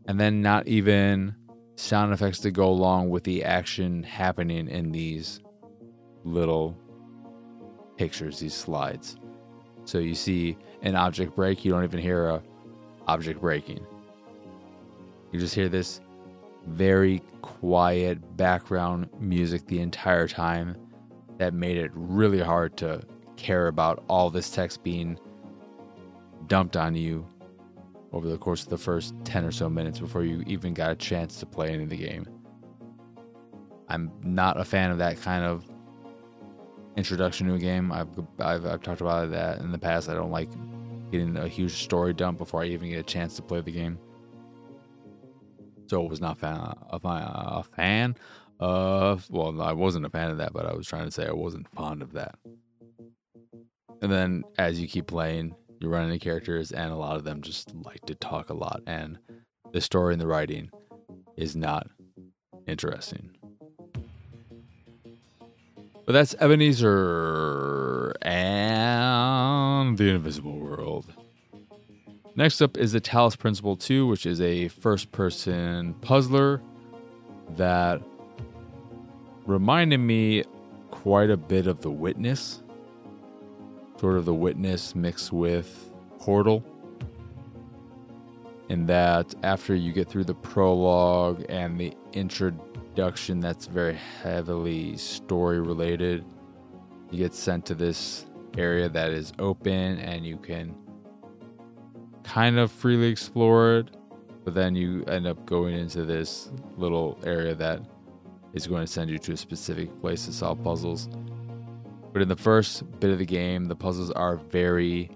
And 0.07 0.21
then 0.21 0.43
not 0.43 0.67
even 0.69 1.35
sound 1.77 2.13
effects 2.13 2.41
to 2.41 2.51
go 2.51 2.69
along 2.69 3.09
with 3.09 3.25
the 3.25 3.45
action 3.45 4.03
happening 4.03 4.69
in 4.69 4.91
these 4.91 5.41
little 6.25 6.77
pictures, 7.97 8.39
these 8.41 8.55
slides. 8.55 9.17
So 9.85 9.99
you 9.99 10.15
see 10.15 10.59
an 10.83 10.97
object 10.97 11.35
break, 11.35 11.65
you 11.65 11.73
don't 11.73 11.85
even 11.85 12.01
hear 12.01 12.29
a 12.29 12.43
object 13.07 13.41
breaking. 13.41 13.87
You 15.33 15.41
just 15.41 15.55
hear 15.55 15.69
this 15.69 16.01
very 16.69 17.23
quiet 17.43 18.37
background 18.37 19.09
music 19.19 19.67
the 19.67 19.81
entire 19.81 20.29
time 20.29 20.77
that 21.39 21.55
made 21.55 21.77
it 21.77 21.91
really 21.95 22.41
hard 22.41 22.77
to 22.77 23.03
care 23.37 23.69
about 23.69 24.05
all 24.09 24.31
this 24.31 24.51
text 24.51 24.83
being 24.83 25.19
dumped 26.47 26.77
on 26.77 26.95
you 26.95 27.27
over 28.13 28.29
the 28.29 28.39
course 28.39 28.63
of 28.63 28.71
the 28.71 28.79
first 28.79 29.15
10 29.25 29.45
or 29.45 29.53
so 29.53 29.69
minutes 29.69 30.01
before 30.01 30.25
you 30.25 30.43
even 30.47 30.75
got 30.75 30.91
a 30.91 30.97
chance 30.97 31.39
to 31.39 31.47
play 31.47 31.71
any 31.71 31.85
of 31.85 31.91
the 31.91 31.97
game. 31.97 32.27
I'm 33.89 34.11
not 34.23 34.59
a 34.59 34.65
fan 34.65 34.91
of 34.91 34.99
that 34.99 35.21
kind 35.21 35.45
of 35.45 35.65
introduction 36.97 37.47
to 37.47 37.55
a 37.55 37.59
game. 37.59 37.93
I've, 37.93 38.09
I've, 38.39 38.67
I've 38.67 38.83
talked 38.83 39.01
about 39.01 39.31
that 39.31 39.61
in 39.61 39.73
the 39.73 39.79
past. 39.79 40.09
I 40.09 40.15
don't 40.15 40.31
like 40.31 40.51
getting 41.11 41.37
a 41.37 41.49
huge 41.49 41.83
story 41.85 42.13
dump 42.13 42.39
before 42.39 42.63
I 42.63 42.67
even 42.67 42.91
get 42.91 42.99
a 42.99 43.05
chance 43.05 43.37
to 43.37 43.43
play 43.43 43.61
the 43.61 43.73
game. 43.73 43.99
So 45.89 46.05
I 46.05 46.09
was 46.09 46.21
not 46.21 46.39
fan, 46.39 46.57
a, 46.57 47.01
a 47.03 47.63
fan 47.75 48.15
of. 48.61 49.29
Well, 49.31 49.61
I 49.63 49.73
wasn't 49.73 50.05
a 50.05 50.11
fan 50.11 50.31
of 50.31 50.37
that, 50.39 50.53
but 50.53 50.67
I 50.67 50.75
was 50.75 50.87
trying 50.87 51.07
to 51.07 51.11
say 51.11 51.27
I 51.27 51.33
wasn't 51.33 51.67
fond 51.75 52.03
of 52.03 52.13
that. 52.13 52.35
And 54.03 54.13
then 54.13 54.45
as 54.59 54.79
you 54.81 54.87
keep 54.87 55.07
playing, 55.07 55.57
you 55.81 55.89
run 55.89 56.05
into 56.05 56.19
characters, 56.23 56.73
and 56.73 56.93
a 56.93 56.97
lot 56.97 57.17
of 57.17 57.25
them 57.25 57.41
just 57.41 57.75
like 57.75 58.05
to 58.07 58.15
talk 58.15 58.51
a 58.51 58.55
lot, 58.55 58.83
and 58.87 59.19
the 59.73 59.81
story 59.81 60.13
and 60.13 60.21
the 60.21 60.27
writing 60.27 60.71
is 61.37 61.57
not 61.57 61.89
interesting. 62.67 63.31
But 66.05 66.13
that's 66.13 66.35
Ebenezer 66.35 68.15
and 68.23 69.97
the 69.97 70.11
Invisible. 70.11 70.68
Next 72.39 72.63
up 72.63 72.77
is 72.77 72.93
the 72.93 73.01
Talos 73.01 73.37
Principle 73.37 73.75
2, 73.75 74.07
which 74.07 74.25
is 74.25 74.41
a 74.41 74.69
first 74.69 75.11
person 75.11 75.95
puzzler 75.95 76.63
that 77.57 78.01
reminded 79.45 79.99
me 79.99 80.45
quite 80.93 81.31
a 81.31 81.37
bit 81.37 81.67
of 81.67 81.81
The 81.81 81.91
Witness. 81.91 82.63
Sort 83.99 84.19
of 84.19 84.25
The 84.25 84.35
Witness 84.35 84.95
mixed 84.95 85.33
with 85.33 85.91
Portal. 86.21 86.65
In 88.69 88.87
that, 88.87 89.35
after 89.43 89.75
you 89.75 89.93
get 89.93 90.09
through 90.09 90.23
the 90.23 90.37
prologue 90.37 91.45
and 91.49 91.77
the 91.77 91.93
introduction 92.13 93.41
that's 93.41 93.67
very 93.67 93.99
heavily 94.23 94.97
story 94.97 95.59
related. 95.59 96.25
You 97.11 97.19
get 97.19 97.35
sent 97.35 97.67
to 97.67 97.75
this 97.75 98.27
area 98.57 98.89
that 98.91 99.11
is 99.11 99.33
open 99.41 99.99
and 99.99 100.25
you 100.25 100.37
can 100.37 100.77
kind 102.29 102.59
of 102.59 102.71
freely 102.71 103.09
explore 103.09 103.79
it, 103.79 103.89
but 104.45 104.55
then 104.55 104.75
you 104.75 105.03
end 105.07 105.27
up 105.27 105.47
going 105.47 105.75
into 105.75 106.05
this 106.05 106.51
little 106.77 107.19
area 107.25 107.55
that 107.55 107.81
is 108.53 108.67
going 108.67 108.83
to 108.83 108.87
send 108.87 109.11
you 109.11 109.19
to 109.19 109.33
a 109.33 109.37
specific 109.37 109.89
place 110.03 110.27
to 110.27 110.33
solve 110.33 110.63
puzzles. 110.63 111.09
But 112.13 112.21
in 112.21 112.29
the 112.29 112.37
first 112.37 112.85
bit 113.01 113.11
of 113.11 113.19
the 113.19 113.25
game, 113.25 113.65
the 113.65 113.75
puzzles 113.75 114.11
are 114.11 114.37
very 114.37 115.11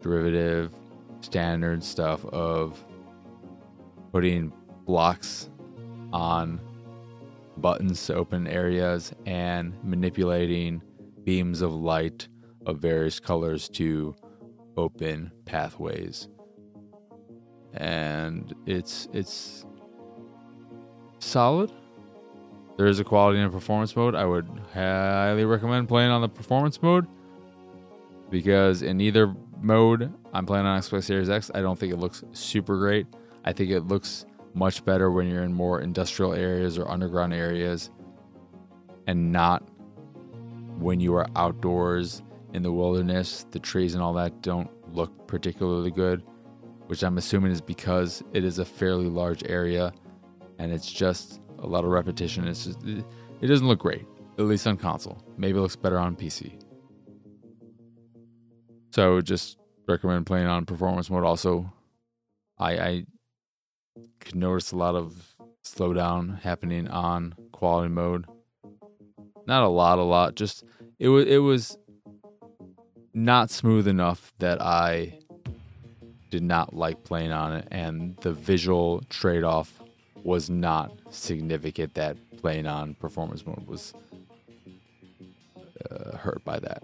derivative, 0.00 0.72
standard 1.20 1.84
stuff 1.84 2.24
of 2.26 2.82
putting 4.10 4.50
blocks 4.86 5.50
on 6.14 6.58
buttons 7.58 8.06
to 8.06 8.14
open 8.14 8.46
areas 8.46 9.12
and 9.26 9.76
manipulating 9.84 10.80
beams 11.24 11.60
of 11.60 11.74
light 11.74 12.28
of 12.64 12.78
various 12.78 13.20
colors 13.20 13.68
to 13.68 14.14
open 14.78 15.30
pathways. 15.44 16.28
And 17.78 18.54
it's 18.66 19.08
it's 19.12 19.64
solid. 21.18 21.72
There 22.76 22.86
is 22.86 23.00
a 23.00 23.04
quality 23.04 23.40
and 23.40 23.52
performance 23.52 23.96
mode. 23.96 24.14
I 24.14 24.24
would 24.24 24.48
highly 24.72 25.44
recommend 25.44 25.88
playing 25.88 26.10
on 26.10 26.20
the 26.20 26.28
performance 26.28 26.80
mode 26.80 27.06
because 28.30 28.82
in 28.82 29.00
either 29.00 29.34
mode, 29.60 30.12
I'm 30.32 30.46
playing 30.46 30.66
on 30.66 30.80
Xbox 30.80 31.04
Series 31.04 31.30
X. 31.30 31.50
I 31.54 31.60
don't 31.60 31.78
think 31.78 31.92
it 31.92 31.98
looks 31.98 32.22
super 32.32 32.78
great. 32.78 33.06
I 33.44 33.52
think 33.52 33.70
it 33.70 33.88
looks 33.88 34.26
much 34.54 34.84
better 34.84 35.10
when 35.10 35.28
you're 35.28 35.44
in 35.44 35.52
more 35.52 35.80
industrial 35.80 36.34
areas 36.34 36.78
or 36.78 36.88
underground 36.88 37.32
areas 37.32 37.90
and 39.06 39.32
not 39.32 39.66
when 40.78 41.00
you 41.00 41.14
are 41.14 41.26
outdoors 41.36 42.22
in 42.52 42.62
the 42.62 42.72
wilderness. 42.72 43.46
The 43.50 43.58
trees 43.58 43.94
and 43.94 44.02
all 44.02 44.12
that 44.14 44.42
don't 44.42 44.70
look 44.94 45.26
particularly 45.26 45.90
good, 45.90 46.22
which 46.88 47.02
I'm 47.02 47.18
assuming 47.18 47.52
is 47.52 47.60
because 47.60 48.24
it 48.32 48.44
is 48.44 48.58
a 48.58 48.64
fairly 48.64 49.08
large 49.08 49.44
area 49.44 49.92
and 50.58 50.72
it's 50.72 50.90
just 50.90 51.40
a 51.58 51.66
lot 51.66 51.84
of 51.84 51.90
repetition. 51.90 52.48
It's 52.48 52.64
just, 52.64 52.82
it 52.82 53.46
doesn't 53.46 53.68
look 53.68 53.80
great, 53.80 54.06
at 54.38 54.44
least 54.46 54.66
on 54.66 54.78
console. 54.78 55.22
Maybe 55.36 55.58
it 55.58 55.60
looks 55.60 55.76
better 55.76 55.98
on 55.98 56.16
PC. 56.16 56.58
So 58.90 59.06
I 59.06 59.14
would 59.14 59.26
just 59.26 59.58
recommend 59.86 60.24
playing 60.24 60.46
on 60.46 60.64
performance 60.64 61.10
mode. 61.10 61.24
Also, 61.24 61.70
I, 62.56 62.78
I 62.78 63.06
could 64.20 64.36
notice 64.36 64.72
a 64.72 64.76
lot 64.76 64.94
of 64.94 65.36
slowdown 65.62 66.40
happening 66.40 66.88
on 66.88 67.34
quality 67.52 67.90
mode. 67.90 68.24
Not 69.46 69.62
a 69.62 69.68
lot, 69.68 69.98
a 69.98 70.02
lot. 70.02 70.36
Just 70.36 70.64
it 70.98 71.08
was 71.08 71.26
it 71.26 71.38
was 71.38 71.78
not 73.12 73.50
smooth 73.50 73.86
enough 73.86 74.32
that 74.38 74.60
I 74.62 75.18
did 76.30 76.42
not 76.42 76.74
like 76.74 77.04
playing 77.04 77.32
on 77.32 77.54
it, 77.54 77.68
and 77.70 78.16
the 78.18 78.32
visual 78.32 79.02
trade 79.08 79.44
off 79.44 79.80
was 80.22 80.50
not 80.50 80.92
significant. 81.10 81.94
That 81.94 82.16
playing 82.38 82.66
on 82.66 82.94
performance 82.94 83.46
mode 83.46 83.66
was 83.66 83.94
uh, 85.90 86.16
hurt 86.16 86.44
by 86.44 86.58
that. 86.58 86.82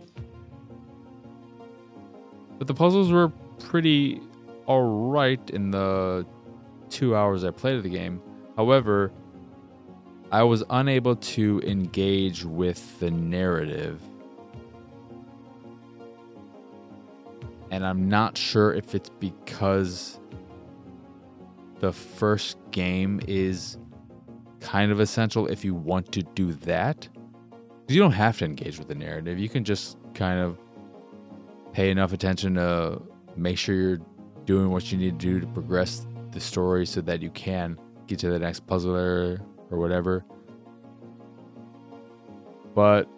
But 2.58 2.66
the 2.66 2.74
puzzles 2.74 3.10
were 3.10 3.28
pretty 3.58 4.20
alright 4.66 5.50
in 5.50 5.70
the 5.70 6.26
two 6.88 7.16
hours 7.16 7.44
I 7.44 7.50
played 7.50 7.76
of 7.76 7.82
the 7.82 7.88
game. 7.90 8.22
However, 8.56 9.12
I 10.30 10.42
was 10.44 10.64
unable 10.70 11.16
to 11.16 11.60
engage 11.64 12.44
with 12.44 12.98
the 13.00 13.10
narrative. 13.10 14.00
And 17.70 17.84
I'm 17.84 18.08
not 18.08 18.36
sure 18.36 18.72
if 18.72 18.94
it's 18.94 19.10
because 19.18 20.20
the 21.80 21.92
first 21.92 22.56
game 22.70 23.20
is 23.26 23.78
kind 24.60 24.90
of 24.90 25.00
essential 25.00 25.46
if 25.46 25.64
you 25.64 25.74
want 25.74 26.12
to 26.12 26.22
do 26.22 26.52
that. 26.52 27.08
You 27.88 27.98
don't 28.00 28.12
have 28.12 28.38
to 28.38 28.44
engage 28.44 28.78
with 28.78 28.88
the 28.88 28.94
narrative. 28.94 29.38
You 29.38 29.48
can 29.48 29.64
just 29.64 29.98
kind 30.14 30.40
of 30.40 30.58
pay 31.72 31.90
enough 31.90 32.12
attention 32.12 32.54
to 32.54 33.02
make 33.36 33.58
sure 33.58 33.74
you're 33.74 34.00
doing 34.44 34.70
what 34.70 34.90
you 34.90 34.98
need 34.98 35.18
to 35.18 35.26
do 35.26 35.40
to 35.40 35.46
progress 35.48 36.06
the 36.30 36.40
story 36.40 36.86
so 36.86 37.00
that 37.02 37.20
you 37.20 37.30
can 37.30 37.78
get 38.06 38.18
to 38.20 38.30
the 38.30 38.38
next 38.38 38.66
puzzle 38.66 38.94
or, 38.94 39.40
or 39.70 39.78
whatever. 39.78 40.24
But 42.74 43.08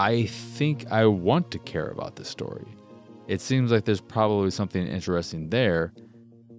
I 0.00 0.24
think 0.24 0.90
I 0.90 1.04
want 1.04 1.50
to 1.50 1.58
care 1.58 1.88
about 1.88 2.16
this 2.16 2.26
story. 2.26 2.64
It 3.28 3.42
seems 3.42 3.70
like 3.70 3.84
there's 3.84 4.00
probably 4.00 4.50
something 4.50 4.86
interesting 4.86 5.50
there. 5.50 5.92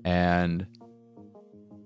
And 0.06 0.68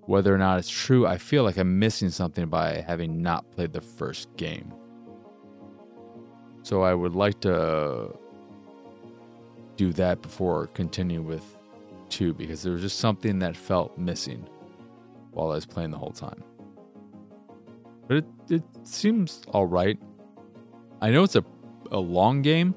whether 0.01 0.35
or 0.35 0.37
not 0.37 0.59
it's 0.59 0.69
true, 0.69 1.07
I 1.07 1.17
feel 1.17 1.43
like 1.43 1.55
I'm 1.55 1.79
missing 1.79 2.09
something 2.09 2.47
by 2.47 2.83
having 2.85 3.21
not 3.21 3.49
played 3.51 3.71
the 3.71 3.79
first 3.79 4.35
game. 4.35 4.73
So 6.63 6.81
I 6.81 6.93
would 6.93 7.15
like 7.15 7.39
to 7.41 8.13
do 9.77 9.93
that 9.93 10.21
before 10.21 10.67
continue 10.67 11.21
with 11.21 11.57
two 12.09 12.33
because 12.33 12.63
there 12.63 12.73
was 12.73 12.81
just 12.81 12.99
something 12.99 13.39
that 13.39 13.55
felt 13.55 13.97
missing 13.97 14.45
while 15.31 15.51
I 15.51 15.55
was 15.55 15.65
playing 15.65 15.91
the 15.91 15.97
whole 15.97 16.11
time. 16.11 16.43
But 18.09 18.17
it, 18.17 18.25
it 18.49 18.63
seems 18.83 19.41
all 19.47 19.67
right. 19.67 19.97
I 21.01 21.11
know 21.11 21.23
it's 21.23 21.35
a, 21.35 21.43
a 21.91 21.99
long 21.99 22.41
game, 22.41 22.73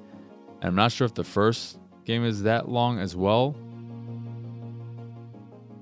and 0.61 0.69
I'm 0.69 0.75
not 0.75 0.93
sure 0.93 1.05
if 1.05 1.15
the 1.15 1.25
first 1.25 1.79
game 2.05 2.25
is 2.25 2.43
that 2.43 2.69
long 2.69 2.99
as 2.99 3.15
well. 3.15 3.55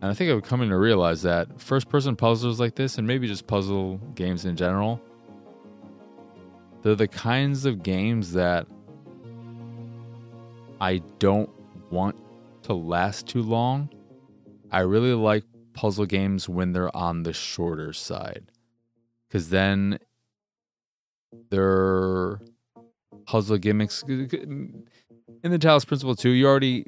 And 0.02 0.10
I 0.10 0.14
think 0.14 0.30
I've 0.30 0.42
come 0.42 0.68
to 0.68 0.76
realize 0.76 1.22
that 1.22 1.60
first 1.60 1.88
person 1.88 2.14
puzzles 2.16 2.60
like 2.60 2.74
this, 2.74 2.98
and 2.98 3.06
maybe 3.06 3.26
just 3.26 3.46
puzzle 3.46 3.98
games 4.14 4.44
in 4.44 4.56
general, 4.56 5.00
they're 6.82 6.94
the 6.94 7.08
kinds 7.08 7.64
of 7.64 7.82
games 7.82 8.32
that 8.34 8.66
I 10.80 10.98
don't 11.18 11.50
want 11.90 12.16
to 12.64 12.74
last 12.74 13.26
too 13.26 13.42
long. 13.42 13.88
I 14.70 14.80
really 14.80 15.14
like 15.14 15.44
puzzle 15.72 16.06
games 16.06 16.48
when 16.48 16.72
they're 16.72 16.94
on 16.94 17.22
the 17.22 17.32
shorter 17.32 17.92
side. 17.92 18.52
Because 19.26 19.48
then 19.48 19.98
their 21.50 22.40
puzzle 23.26 23.58
gimmicks. 23.58 24.02
In 24.02 24.84
the 25.42 25.58
Talos 25.58 25.86
Principle 25.86 26.16
2, 26.16 26.30
you 26.30 26.46
already 26.46 26.86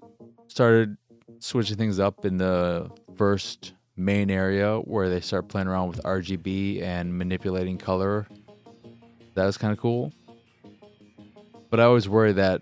started 0.48 0.96
switching 1.38 1.76
things 1.76 2.00
up 2.00 2.24
in 2.24 2.38
the 2.38 2.90
first 3.16 3.74
main 3.96 4.30
area 4.30 4.78
where 4.78 5.08
they 5.08 5.20
start 5.20 5.48
playing 5.48 5.68
around 5.68 5.88
with 5.88 6.02
RGB 6.02 6.82
and 6.82 7.16
manipulating 7.16 7.78
color 7.78 8.26
that 9.38 9.46
was 9.46 9.56
kind 9.56 9.72
of 9.72 9.78
cool. 9.78 10.12
But 11.70 11.78
I 11.78 11.84
always 11.84 12.08
worry 12.08 12.32
that 12.32 12.60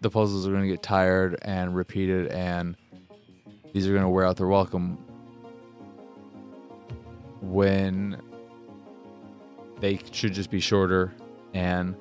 the 0.00 0.08
puzzles 0.08 0.46
are 0.46 0.50
going 0.52 0.62
to 0.62 0.68
get 0.68 0.84
tired 0.84 1.36
and 1.42 1.74
repeated, 1.74 2.28
and 2.28 2.76
these 3.72 3.88
are 3.88 3.90
going 3.90 4.04
to 4.04 4.08
wear 4.08 4.24
out 4.24 4.36
their 4.36 4.46
welcome 4.46 4.98
when 7.40 8.22
they 9.80 10.00
should 10.12 10.32
just 10.32 10.50
be 10.50 10.60
shorter 10.60 11.12
and 11.54 11.94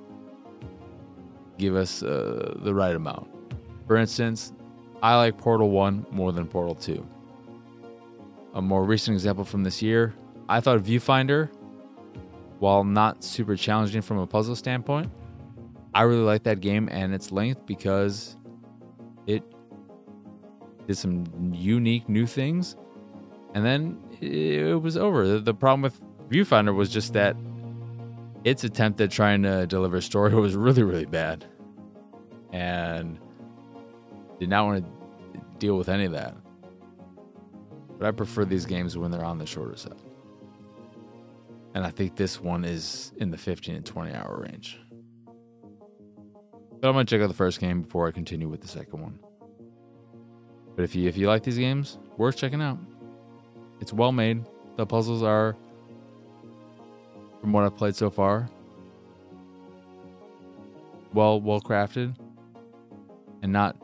give 1.57 1.75
us 1.75 2.03
uh, 2.03 2.55
the 2.61 2.73
right 2.73 2.95
amount. 2.95 3.29
For 3.87 3.97
instance, 3.97 4.53
I 5.01 5.15
like 5.15 5.37
Portal 5.37 5.69
1 5.69 6.07
more 6.11 6.31
than 6.31 6.45
Portal 6.47 6.75
2. 6.75 7.05
A 8.55 8.61
more 8.61 8.83
recent 8.83 9.15
example 9.15 9.43
from 9.43 9.63
this 9.63 9.81
year, 9.81 10.13
I 10.47 10.59
thought 10.59 10.79
Viewfinder 10.79 11.49
while 12.59 12.83
not 12.83 13.23
super 13.23 13.55
challenging 13.55 14.01
from 14.01 14.17
a 14.17 14.27
puzzle 14.27 14.55
standpoint, 14.55 15.09
I 15.93 16.03
really 16.03 16.21
like 16.21 16.43
that 16.43 16.59
game 16.59 16.87
and 16.91 17.13
its 17.13 17.31
length 17.31 17.65
because 17.65 18.37
it 19.25 19.43
did 20.85 20.97
some 20.97 21.25
unique 21.53 22.07
new 22.07 22.27
things. 22.27 22.75
And 23.55 23.65
then 23.65 23.97
it 24.21 24.79
was 24.79 24.97
over. 24.97 25.39
The 25.39 25.53
problem 25.53 25.81
with 25.81 25.99
Viewfinder 26.29 26.75
was 26.75 26.89
just 26.89 27.13
that 27.13 27.35
its 28.49 28.63
attempt 28.63 28.99
at 28.99 29.11
trying 29.11 29.43
to 29.43 29.67
deliver 29.67 29.97
a 29.97 30.01
story 30.01 30.33
was 30.35 30.55
really, 30.55 30.83
really 30.83 31.05
bad. 31.05 31.45
And 32.51 33.19
did 34.39 34.49
not 34.49 34.65
want 34.65 34.83
to 34.83 35.41
deal 35.59 35.77
with 35.77 35.89
any 35.89 36.05
of 36.05 36.13
that. 36.13 36.35
But 37.99 38.07
I 38.07 38.11
prefer 38.11 38.45
these 38.45 38.65
games 38.65 38.97
when 38.97 39.11
they're 39.11 39.23
on 39.23 39.37
the 39.37 39.45
shorter 39.45 39.75
side. 39.75 40.01
And 41.75 41.85
I 41.85 41.91
think 41.91 42.15
this 42.15 42.41
one 42.41 42.65
is 42.65 43.13
in 43.17 43.29
the 43.29 43.37
15 43.37 43.75
and 43.75 43.85
20 43.85 44.13
hour 44.13 44.45
range. 44.49 44.79
But 46.81 46.87
I'm 46.87 46.93
gonna 46.93 47.05
check 47.05 47.21
out 47.21 47.27
the 47.27 47.33
first 47.33 47.59
game 47.59 47.81
before 47.83 48.07
I 48.07 48.11
continue 48.11 48.47
with 48.47 48.61
the 48.61 48.67
second 48.67 49.01
one. 49.01 49.19
But 50.75 50.83
if 50.83 50.95
you 50.95 51.07
if 51.07 51.17
you 51.17 51.27
like 51.27 51.43
these 51.43 51.57
games, 51.57 51.99
worth 52.17 52.37
checking 52.37 52.61
out. 52.61 52.79
It's 53.81 53.93
well 53.93 54.13
made. 54.13 54.45
The 54.77 54.85
puzzles 54.85 55.21
are, 55.21 55.57
from 57.41 57.53
what 57.53 57.63
I've 57.63 57.75
played 57.75 57.95
so 57.95 58.09
far, 58.09 58.49
well 61.13 61.41
well 61.41 61.61
crafted, 61.61 62.15
and 63.41 63.51
not 63.51 63.75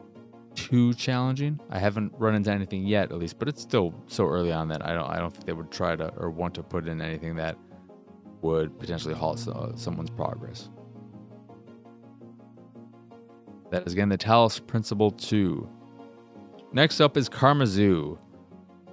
too 0.55 0.93
challenging. 0.93 1.59
I 1.69 1.79
haven't 1.79 2.13
run 2.17 2.35
into 2.35 2.51
anything 2.51 2.85
yet, 2.85 3.11
at 3.11 3.17
least, 3.17 3.37
but 3.39 3.47
it's 3.47 3.61
still 3.61 3.93
so 4.07 4.27
early 4.27 4.51
on 4.51 4.67
that 4.69 4.85
I 4.85 4.93
don't 4.93 5.09
I 5.09 5.19
don't 5.19 5.31
think 5.31 5.45
they 5.45 5.53
would 5.53 5.71
try 5.71 5.95
to 5.95 6.13
or 6.17 6.29
want 6.29 6.53
to 6.55 6.63
put 6.63 6.87
in 6.87 7.01
anything 7.01 7.35
that 7.35 7.57
would 8.41 8.77
potentially 8.79 9.13
halt 9.13 9.39
someone's 9.75 10.09
progress. 10.09 10.69
That 13.71 13.85
is 13.85 13.93
again 13.93 14.09
the 14.09 14.17
Talos 14.17 14.65
Principle 14.65 15.11
2. 15.11 15.67
Next 16.71 16.99
up 16.99 17.17
is 17.17 17.29
KarmaZoo, 17.29 18.17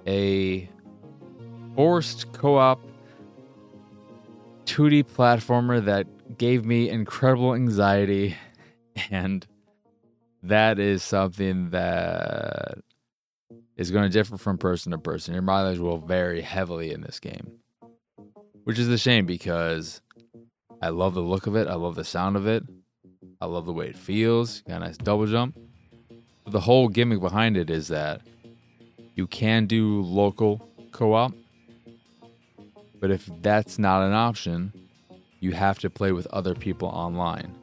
a 0.07 0.69
forced 1.75 2.31
co 2.33 2.57
op 2.57 2.81
2D 4.73 5.03
platformer 5.03 5.85
that 5.85 6.07
gave 6.39 6.65
me 6.65 6.89
incredible 6.89 7.53
anxiety. 7.53 8.35
And 9.11 9.45
that 10.41 10.79
is 10.79 11.03
something 11.03 11.69
that 11.69 12.79
is 13.77 13.91
going 13.91 14.03
to 14.05 14.09
differ 14.09 14.35
from 14.35 14.57
person 14.57 14.91
to 14.91 14.97
person. 14.97 15.35
Your 15.35 15.43
mileage 15.43 15.77
will 15.77 15.99
vary 15.99 16.41
heavily 16.41 16.91
in 16.91 17.01
this 17.01 17.19
game, 17.19 17.51
which 18.63 18.79
is 18.79 18.87
a 18.87 18.97
shame 18.97 19.27
because 19.27 20.01
I 20.81 20.89
love 20.89 21.13
the 21.13 21.21
look 21.21 21.45
of 21.45 21.55
it. 21.55 21.67
I 21.67 21.75
love 21.75 21.93
the 21.93 22.03
sound 22.03 22.35
of 22.35 22.47
it. 22.47 22.63
I 23.41 23.45
love 23.45 23.67
the 23.67 23.73
way 23.73 23.89
it 23.89 23.97
feels. 23.97 24.61
Got 24.61 24.77
a 24.77 24.85
nice 24.85 24.97
double 24.97 25.27
jump. 25.27 25.55
But 26.45 26.51
the 26.51 26.59
whole 26.59 26.87
gimmick 26.87 27.19
behind 27.19 27.57
it 27.57 27.69
is 27.69 27.89
that 27.89 28.21
you 29.13 29.27
can 29.27 29.67
do 29.67 30.01
local 30.01 30.67
co 30.91 31.13
op, 31.13 31.33
but 33.03 33.11
if 33.11 33.29
that's 33.41 33.77
not 33.77 34.01
an 34.01 34.13
option, 34.13 34.71
you 35.41 35.51
have 35.51 35.77
to 35.77 35.89
play 35.89 36.13
with 36.13 36.25
other 36.27 36.55
people 36.55 36.87
online. 36.87 37.53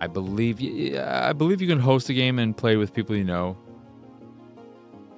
I 0.00 0.08
believe 0.08 0.58
I 0.98 1.32
believe 1.32 1.60
you 1.60 1.68
can 1.68 1.78
host 1.78 2.08
a 2.08 2.12
game 2.12 2.40
and 2.40 2.56
play 2.56 2.74
with 2.74 2.92
people 2.92 3.14
you 3.14 3.22
know, 3.22 3.56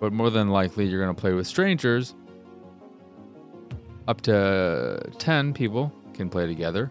but 0.00 0.12
more 0.12 0.28
than 0.28 0.50
likely 0.50 0.84
you're 0.84 1.02
going 1.02 1.16
to 1.16 1.18
play 1.18 1.32
with 1.32 1.46
strangers. 1.46 2.14
Up 4.06 4.20
to 4.20 5.00
10 5.16 5.54
people 5.54 5.90
can 6.12 6.28
play 6.28 6.46
together. 6.46 6.90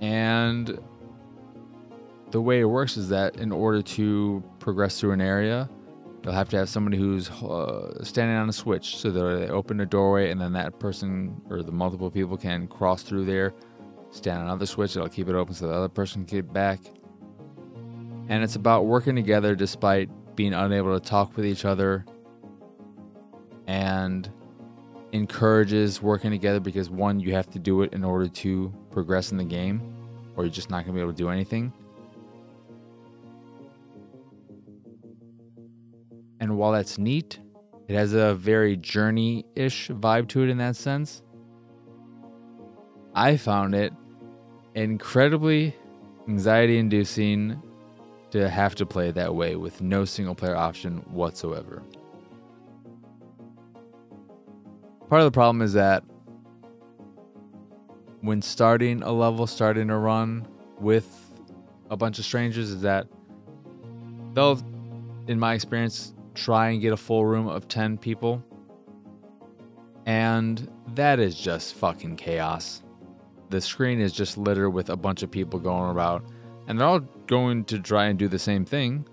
And 0.00 0.78
the 2.30 2.40
way 2.40 2.60
it 2.60 2.70
works 2.70 2.96
is 2.96 3.10
that 3.10 3.36
in 3.36 3.52
order 3.52 3.82
to 3.82 4.42
progress 4.60 4.98
through 4.98 5.12
an 5.12 5.20
area, 5.20 5.68
you'll 6.22 6.32
have 6.32 6.48
to 6.50 6.56
have 6.56 6.68
somebody 6.68 6.96
who's 6.96 7.30
uh, 7.30 8.02
standing 8.02 8.36
on 8.36 8.48
a 8.48 8.52
switch 8.52 8.96
so 8.96 9.10
that 9.10 9.20
they 9.20 9.48
open 9.48 9.80
a 9.80 9.86
doorway 9.86 10.30
and 10.30 10.40
then 10.40 10.52
that 10.52 10.78
person 10.78 11.40
or 11.48 11.62
the 11.62 11.72
multiple 11.72 12.10
people 12.10 12.36
can 12.36 12.66
cross 12.66 13.02
through 13.02 13.24
there, 13.24 13.54
stand 14.10 14.38
on 14.38 14.46
another 14.46 14.66
switch, 14.66 14.96
it'll 14.96 15.08
keep 15.08 15.28
it 15.28 15.34
open 15.34 15.54
so 15.54 15.68
the 15.68 15.74
other 15.74 15.88
person 15.88 16.24
can 16.24 16.38
get 16.38 16.52
back. 16.52 16.80
And 18.28 18.42
it's 18.42 18.56
about 18.56 18.86
working 18.86 19.16
together 19.16 19.54
despite 19.54 20.10
being 20.36 20.54
unable 20.54 20.98
to 20.98 21.04
talk 21.04 21.36
with 21.36 21.46
each 21.46 21.64
other 21.64 22.04
and 23.66 24.30
encourages 25.12 26.02
working 26.02 26.30
together 26.30 26.60
because 26.60 26.90
one, 26.90 27.20
you 27.20 27.34
have 27.34 27.48
to 27.50 27.58
do 27.58 27.82
it 27.82 27.92
in 27.92 28.04
order 28.04 28.28
to 28.28 28.72
progress 28.90 29.32
in 29.32 29.38
the 29.38 29.44
game, 29.44 29.80
or 30.36 30.44
you're 30.44 30.52
just 30.52 30.70
not 30.70 30.84
going 30.84 30.88
to 30.88 30.92
be 30.92 31.00
able 31.00 31.12
to 31.12 31.16
do 31.16 31.28
anything. 31.28 31.72
While 36.58 36.72
that's 36.72 36.98
neat, 36.98 37.38
it 37.86 37.94
has 37.94 38.12
a 38.12 38.34
very 38.34 38.76
journey 38.76 39.46
ish 39.54 39.88
vibe 39.88 40.28
to 40.28 40.42
it 40.42 40.50
in 40.50 40.58
that 40.58 40.76
sense. 40.76 41.22
I 43.14 43.36
found 43.36 43.74
it 43.74 43.92
incredibly 44.74 45.74
anxiety 46.28 46.78
inducing 46.78 47.62
to 48.30 48.48
have 48.50 48.74
to 48.74 48.84
play 48.84 49.10
that 49.10 49.34
way 49.34 49.56
with 49.56 49.80
no 49.80 50.04
single 50.04 50.34
player 50.34 50.54
option 50.54 50.98
whatsoever. 51.10 51.82
Part 55.08 55.22
of 55.22 55.24
the 55.24 55.32
problem 55.34 55.62
is 55.62 55.72
that 55.72 56.04
when 58.20 58.42
starting 58.42 59.02
a 59.02 59.10
level, 59.10 59.46
starting 59.46 59.88
a 59.88 59.98
run 59.98 60.46
with 60.78 61.08
a 61.88 61.96
bunch 61.96 62.18
of 62.18 62.26
strangers, 62.26 62.70
is 62.70 62.82
that 62.82 63.06
they'll, 64.34 64.60
in 65.26 65.38
my 65.38 65.54
experience, 65.54 66.12
try 66.38 66.70
and 66.70 66.80
get 66.80 66.92
a 66.92 66.96
full 66.96 67.26
room 67.26 67.48
of 67.48 67.68
10 67.68 67.98
people. 67.98 68.42
And 70.06 70.70
that 70.94 71.18
is 71.18 71.38
just 71.38 71.74
fucking 71.74 72.16
chaos. 72.16 72.82
The 73.50 73.60
screen 73.60 74.00
is 74.00 74.12
just 74.12 74.38
littered 74.38 74.72
with 74.72 74.90
a 74.90 74.96
bunch 74.96 75.22
of 75.22 75.30
people 75.30 75.58
going 75.58 75.90
about, 75.90 76.24
and 76.66 76.78
they're 76.78 76.86
all 76.86 77.00
going 77.26 77.64
to 77.64 77.78
try 77.78 78.06
and 78.06 78.18
do 78.18 78.28
the 78.28 78.38
same 78.38 78.64
thing. 78.64 79.06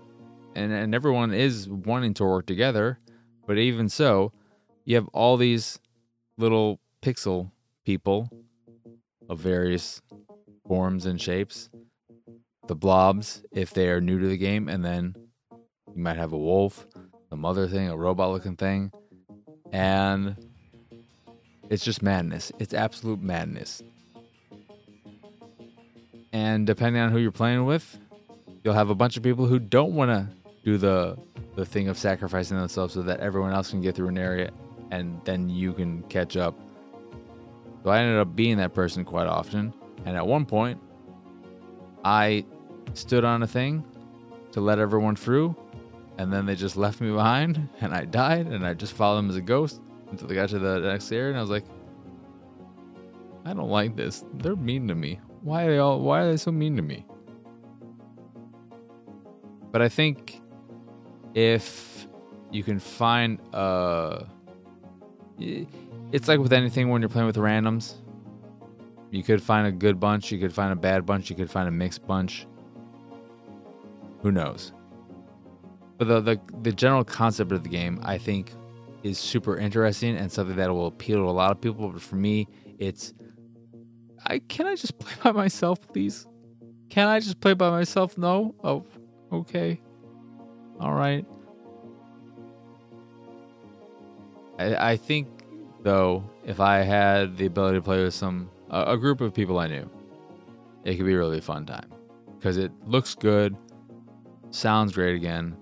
And, 0.54 0.72
and 0.72 0.94
everyone 0.94 1.34
is 1.34 1.68
wanting 1.68 2.14
to 2.14 2.24
work 2.24 2.46
together. 2.46 2.98
But 3.46 3.58
even 3.58 3.88
so, 3.88 4.32
you 4.84 4.94
have 4.96 5.08
all 5.08 5.36
these 5.36 5.78
little 6.38 6.80
pixel 7.02 7.50
people 7.84 8.30
of 9.28 9.38
various 9.38 10.00
forms 10.66 11.06
and 11.06 11.20
shapes. 11.20 11.68
The 12.68 12.74
blobs, 12.74 13.42
if 13.52 13.72
they 13.72 13.88
are 13.90 14.00
new 14.00 14.18
to 14.18 14.26
the 14.26 14.38
game, 14.38 14.68
and 14.68 14.84
then 14.84 15.14
you 15.94 16.02
might 16.02 16.16
have 16.16 16.32
a 16.32 16.38
wolf, 16.38 16.86
a 17.30 17.36
mother 17.36 17.66
thing, 17.66 17.88
a 17.88 17.96
robot 17.96 18.30
looking 18.30 18.56
thing. 18.56 18.92
And 19.72 20.36
it's 21.68 21.84
just 21.84 22.02
madness. 22.02 22.52
It's 22.58 22.74
absolute 22.74 23.20
madness. 23.20 23.82
And 26.32 26.66
depending 26.66 27.02
on 27.02 27.10
who 27.10 27.18
you're 27.18 27.32
playing 27.32 27.64
with, 27.64 27.98
you'll 28.62 28.74
have 28.74 28.90
a 28.90 28.94
bunch 28.94 29.16
of 29.16 29.22
people 29.22 29.46
who 29.46 29.58
don't 29.58 29.94
want 29.94 30.10
to 30.10 30.28
do 30.64 30.76
the 30.76 31.16
the 31.54 31.64
thing 31.64 31.88
of 31.88 31.96
sacrificing 31.96 32.58
themselves 32.58 32.92
so 32.92 33.00
that 33.00 33.18
everyone 33.20 33.52
else 33.52 33.70
can 33.70 33.80
get 33.80 33.94
through 33.94 34.08
an 34.08 34.18
area 34.18 34.50
and 34.90 35.18
then 35.24 35.48
you 35.48 35.72
can 35.72 36.02
catch 36.04 36.36
up. 36.36 36.54
So 37.82 37.90
I 37.90 38.00
ended 38.00 38.18
up 38.18 38.36
being 38.36 38.58
that 38.58 38.74
person 38.74 39.04
quite 39.04 39.26
often. 39.26 39.72
And 40.04 40.16
at 40.16 40.26
one 40.26 40.44
point, 40.44 40.78
I 42.04 42.44
stood 42.94 43.24
on 43.24 43.42
a 43.42 43.46
thing 43.46 43.84
to 44.52 44.60
let 44.60 44.78
everyone 44.78 45.16
through, 45.16 45.56
and 46.18 46.32
then 46.32 46.46
they 46.46 46.54
just 46.54 46.76
left 46.76 47.00
me 47.00 47.10
behind, 47.10 47.68
and 47.80 47.94
I 47.94 48.04
died, 48.04 48.46
and 48.46 48.66
I 48.66 48.74
just 48.74 48.92
followed 48.94 49.18
them 49.18 49.30
as 49.30 49.36
a 49.36 49.40
ghost 49.40 49.80
until 50.10 50.28
they 50.28 50.34
got 50.34 50.48
to 50.50 50.58
the 50.58 50.80
next 50.80 51.10
area, 51.12 51.30
and 51.30 51.38
I 51.38 51.40
was 51.40 51.50
like, 51.50 51.64
I 53.44 53.52
don't 53.52 53.70
like 53.70 53.96
this. 53.96 54.24
They're 54.34 54.56
mean 54.56 54.88
to 54.88 54.94
me. 54.94 55.20
Why 55.42 55.64
are 55.64 55.70
they 55.70 55.78
all? 55.78 56.00
Why 56.00 56.22
are 56.22 56.30
they 56.30 56.36
so 56.36 56.50
mean 56.50 56.76
to 56.76 56.82
me? 56.82 57.06
But 59.70 59.82
I 59.82 59.88
think 59.88 60.40
if 61.34 62.08
you 62.50 62.62
can 62.62 62.78
find 62.78 63.38
a 63.52 64.26
it's 65.38 66.28
like 66.28 66.40
with 66.40 66.52
anything 66.52 66.88
when 66.88 67.02
you're 67.02 67.08
playing 67.08 67.26
with 67.26 67.36
randoms. 67.36 67.94
You 69.10 69.22
could 69.22 69.42
find 69.42 69.66
a 69.66 69.72
good 69.72 70.00
bunch, 70.00 70.32
you 70.32 70.38
could 70.38 70.52
find 70.52 70.72
a 70.72 70.76
bad 70.76 71.06
bunch, 71.06 71.30
you 71.30 71.36
could 71.36 71.50
find 71.50 71.68
a 71.68 71.70
mixed 71.70 72.06
bunch. 72.06 72.46
Who 74.22 74.32
knows? 74.32 74.72
But 75.98 76.08
the, 76.08 76.20
the 76.20 76.40
the 76.62 76.72
general 76.72 77.04
concept 77.04 77.52
of 77.52 77.62
the 77.62 77.68
game, 77.68 78.00
I 78.02 78.18
think, 78.18 78.52
is 79.02 79.18
super 79.18 79.56
interesting 79.56 80.16
and 80.16 80.30
something 80.30 80.56
that 80.56 80.70
will 80.70 80.88
appeal 80.88 81.18
to 81.18 81.28
a 81.28 81.32
lot 81.32 81.50
of 81.50 81.60
people. 81.60 81.88
But 81.88 82.02
for 82.02 82.16
me, 82.16 82.48
it's 82.78 83.14
I 84.24 84.40
can 84.40 84.66
I 84.66 84.74
just 84.74 84.98
play 85.00 85.12
by 85.22 85.32
myself, 85.32 85.80
please? 85.92 86.26
Can 86.90 87.08
I 87.08 87.20
just 87.20 87.40
play 87.40 87.54
by 87.54 87.70
myself? 87.70 88.16
No? 88.18 88.54
Oh, 88.62 88.84
okay. 89.32 89.80
All 90.80 90.92
right. 90.92 91.24
I, 94.58 94.92
I 94.92 94.96
think 94.96 95.28
though, 95.82 96.24
if 96.44 96.60
I 96.60 96.78
had 96.78 97.36
the 97.36 97.46
ability 97.46 97.78
to 97.78 97.82
play 97.82 98.02
with 98.02 98.14
some 98.14 98.50
a, 98.70 98.92
a 98.92 98.96
group 98.96 99.20
of 99.20 99.32
people 99.34 99.58
I 99.58 99.68
knew, 99.68 99.90
it 100.84 100.96
could 100.96 101.06
be 101.06 101.14
a 101.14 101.18
really 101.18 101.40
fun 101.40 101.66
time 101.66 101.90
because 102.38 102.56
it 102.56 102.72
looks 102.84 103.14
good, 103.14 103.56
sounds 104.50 104.92
great 104.92 105.14
again, 105.16 105.56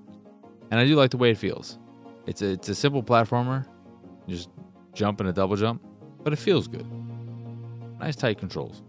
and 0.70 0.80
I 0.80 0.84
do 0.84 0.96
like 0.96 1.10
the 1.10 1.16
way 1.16 1.30
it 1.30 1.38
feels. 1.38 1.78
It's 2.26 2.42
a 2.42 2.52
it's 2.52 2.68
a 2.68 2.74
simple 2.74 3.02
platformer, 3.02 3.66
you 4.26 4.36
just 4.36 4.50
jump 4.92 5.20
and 5.20 5.28
a 5.28 5.32
double 5.32 5.56
jump, 5.56 5.82
but 6.22 6.32
it 6.32 6.36
feels 6.36 6.68
good. 6.68 6.86
Nice 8.00 8.16
tight 8.16 8.38
controls. 8.38 8.82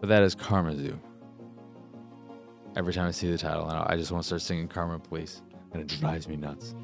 But 0.00 0.08
that 0.08 0.22
is 0.22 0.34
KarmaZoo. 0.34 0.98
Every 2.76 2.92
time 2.92 3.08
I 3.08 3.10
see 3.10 3.30
the 3.30 3.38
title, 3.38 3.66
I 3.66 3.96
just 3.96 4.12
want 4.12 4.22
to 4.22 4.26
start 4.26 4.42
singing 4.42 4.68
Karma 4.68 4.98
Police, 4.98 5.42
and 5.72 5.80
it 5.80 5.88
drives 5.98 6.28
me 6.28 6.36
nuts. 6.36 6.74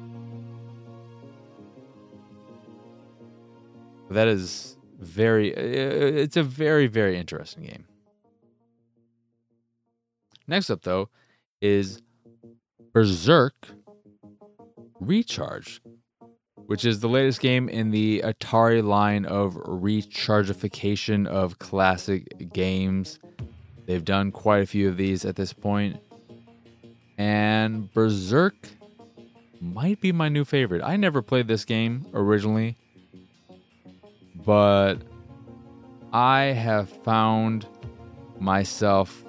that 4.13 4.27
is 4.27 4.77
very 4.99 5.55
uh, 5.55 6.21
it's 6.21 6.37
a 6.37 6.43
very 6.43 6.87
very 6.87 7.17
interesting 7.17 7.63
game 7.63 7.85
next 10.47 10.69
up 10.69 10.81
though 10.83 11.09
is 11.61 12.01
Berzerk 12.93 13.51
recharge 14.99 15.81
which 16.67 16.85
is 16.85 17.01
the 17.01 17.09
latest 17.09 17.41
game 17.41 17.67
in 17.67 17.91
the 17.91 18.21
atari 18.21 18.81
line 18.81 19.25
of 19.25 19.55
rechargification 19.55 21.27
of 21.27 21.59
classic 21.59 22.53
games. 22.53 23.19
They've 23.85 24.03
done 24.03 24.31
quite 24.31 24.63
a 24.63 24.65
few 24.65 24.87
of 24.87 24.95
these 24.95 25.25
at 25.25 25.35
this 25.35 25.51
point. 25.51 25.99
And 27.17 27.93
Berzerk 27.93 28.53
might 29.59 29.99
be 29.99 30.13
my 30.13 30.29
new 30.29 30.45
favorite. 30.45 30.81
I 30.83 30.95
never 30.95 31.21
played 31.21 31.49
this 31.49 31.65
game 31.65 32.05
originally 32.13 32.77
but 34.45 34.95
I 36.11 36.43
have 36.45 36.89
found 36.89 37.67
myself 38.39 39.23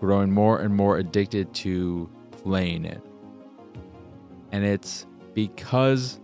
growing 0.00 0.30
more 0.30 0.60
and 0.60 0.74
more 0.74 0.98
addicted 0.98 1.52
to 1.54 2.08
playing 2.42 2.84
it. 2.84 3.02
And 4.52 4.64
it's 4.64 5.06
because 5.34 6.20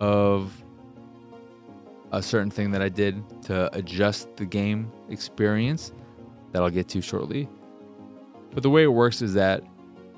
of 0.00 0.52
a 2.12 2.22
certain 2.22 2.50
thing 2.50 2.70
that 2.70 2.82
I 2.82 2.88
did 2.88 3.22
to 3.42 3.74
adjust 3.76 4.36
the 4.36 4.46
game 4.46 4.90
experience 5.10 5.92
that 6.52 6.62
I'll 6.62 6.70
get 6.70 6.88
to 6.88 7.02
shortly. 7.02 7.48
But 8.52 8.62
the 8.62 8.70
way 8.70 8.84
it 8.84 8.92
works 8.92 9.20
is 9.20 9.34
that 9.34 9.62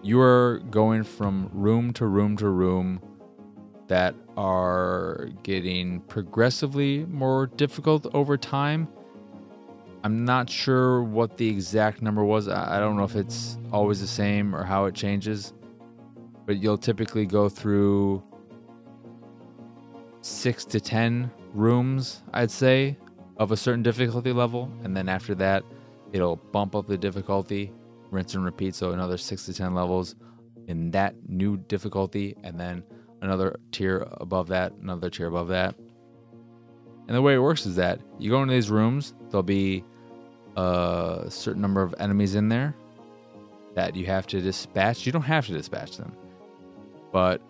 you 0.03 0.21
are 0.21 0.61
going 0.71 1.03
from 1.03 1.51
room 1.53 1.93
to 1.95 2.07
room 2.07 2.37
to 2.37 2.49
room 2.49 3.01
that 3.89 4.15
are 4.37 5.31
getting 5.43 6.01
progressively 6.03 7.05
more 7.07 7.47
difficult 7.47 8.07
over 8.15 8.37
time. 8.37 8.87
I'm 10.05 10.25
not 10.25 10.49
sure 10.49 11.03
what 11.03 11.37
the 11.37 11.49
exact 11.49 12.03
number 12.03 12.25
was. 12.25 12.49
I 12.49 12.79
don't 12.79 12.97
know 12.97 13.05
if 13.05 13.17
it's 13.17 13.59
always 13.73 14.01
the 14.01 14.07
same 14.07 14.55
or 14.55 14.63
how 14.65 14.85
it 14.85 14.95
changes. 14.95 15.53
But 16.47 16.59
you'll 16.59 16.79
typically 16.79 17.27
go 17.27 17.49
through 17.49 18.23
six 20.21 20.65
to 20.67 20.81
10 20.81 21.31
rooms, 21.53 22.23
I'd 22.33 22.51
say, 22.51 22.97
of 23.37 23.53
a 23.53 23.57
certain 23.57 23.83
difficulty 23.83 24.33
level. 24.33 24.71
And 24.83 24.97
then 24.97 25.09
after 25.09 25.35
that, 25.37 25.65
it'll 26.13 26.37
bump 26.37 26.75
up 26.75 26.87
the 26.87 26.97
difficulty, 26.97 27.73
rinse 28.11 28.35
and 28.35 28.45
repeat. 28.45 28.75
So 28.75 28.93
another 28.93 29.17
six 29.17 29.47
to 29.47 29.53
10 29.53 29.75
levels 29.75 30.15
in 30.69 30.91
that 30.93 31.15
new 31.29 31.57
difficulty. 31.57 32.37
And 32.45 32.59
then 32.59 32.85
another 33.21 33.59
tier 33.73 34.07
above 34.13 34.49
that, 34.49 34.73
another 34.81 35.11
tier 35.11 35.27
above 35.27 35.49
that. 35.49 35.75
And 37.09 37.17
the 37.17 37.23
way 37.23 37.35
it 37.35 37.39
works 37.39 37.67
is 37.67 37.77
that 37.77 38.01
you 38.19 38.31
go 38.31 38.43
into 38.43 38.55
these 38.55 38.71
rooms, 38.71 39.15
there'll 39.31 39.43
be 39.43 39.83
a 40.57 41.25
certain 41.29 41.63
number 41.63 41.83
of 41.83 41.95
enemies 41.99 42.35
in 42.35 42.49
there 42.49 42.77
that 43.75 43.97
you 43.97 44.07
have 44.07 44.27
to 44.29 44.41
dispatch. 44.41 45.07
You 45.07 45.13
don't 45.13 45.23
have 45.23 45.47
to 45.47 45.53
dispatch 45.53 45.97
them, 45.97 46.15
but 47.11 47.41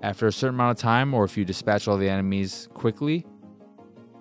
after 0.00 0.28
a 0.28 0.32
certain 0.32 0.54
amount 0.54 0.78
of 0.78 0.82
time, 0.82 1.12
or 1.12 1.24
if 1.24 1.36
you 1.36 1.44
dispatch 1.44 1.88
all 1.88 1.96
the 1.96 2.08
enemies 2.08 2.68
quickly, 2.72 3.26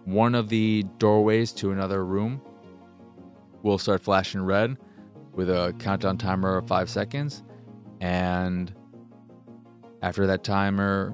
one 0.05 0.33
of 0.33 0.49
the 0.49 0.83
doorways 0.97 1.51
to 1.51 1.71
another 1.71 2.03
room 2.03 2.41
will 3.61 3.77
start 3.77 4.01
flashing 4.01 4.41
red 4.41 4.75
with 5.33 5.49
a 5.49 5.75
countdown 5.77 6.17
timer 6.17 6.57
of 6.57 6.67
five 6.67 6.89
seconds. 6.89 7.43
And 7.99 8.73
after 10.01 10.25
that 10.27 10.43
timer 10.43 11.13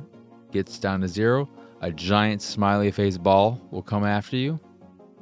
gets 0.52 0.80
down 0.80 1.02
to 1.02 1.10
zero, 1.10 1.50
a 1.84 1.92
giant 1.92 2.42
smiley 2.42 2.92
face 2.92 3.18
ball 3.18 3.60
will 3.70 3.82
come 3.82 4.06
after 4.06 4.38
you. 4.38 4.58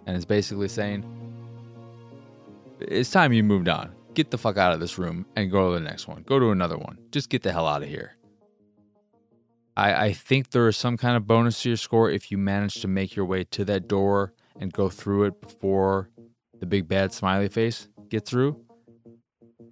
And 0.05 0.15
it's 0.15 0.25
basically 0.25 0.67
saying, 0.67 1.03
It's 2.79 3.09
time 3.09 3.33
you 3.33 3.43
moved 3.43 3.67
on. 3.67 3.91
Get 4.13 4.29
the 4.29 4.37
fuck 4.37 4.57
out 4.57 4.71
of 4.71 4.79
this 4.79 4.99
room 4.99 5.25
and 5.35 5.49
go 5.49 5.69
to 5.69 5.79
the 5.79 5.83
next 5.83 6.07
one. 6.07 6.21
Go 6.21 6.37
to 6.37 6.51
another 6.51 6.77
one. 6.77 6.99
Just 7.11 7.29
get 7.29 7.41
the 7.41 7.51
hell 7.51 7.67
out 7.67 7.81
of 7.81 7.89
here. 7.89 8.15
I, 9.75 10.05
I 10.05 10.13
think 10.13 10.51
there 10.51 10.67
is 10.67 10.77
some 10.77 10.97
kind 10.97 11.17
of 11.17 11.25
bonus 11.25 11.63
to 11.63 11.69
your 11.69 11.77
score 11.77 12.11
if 12.11 12.29
you 12.29 12.37
manage 12.37 12.75
to 12.81 12.87
make 12.87 13.15
your 13.15 13.25
way 13.25 13.43
to 13.45 13.65
that 13.65 13.87
door 13.87 14.33
and 14.59 14.71
go 14.71 14.87
through 14.87 15.23
it 15.23 15.41
before 15.41 16.09
the 16.59 16.67
big 16.67 16.87
bad 16.87 17.11
smiley 17.11 17.49
face 17.49 17.87
gets 18.09 18.29
through. 18.29 18.61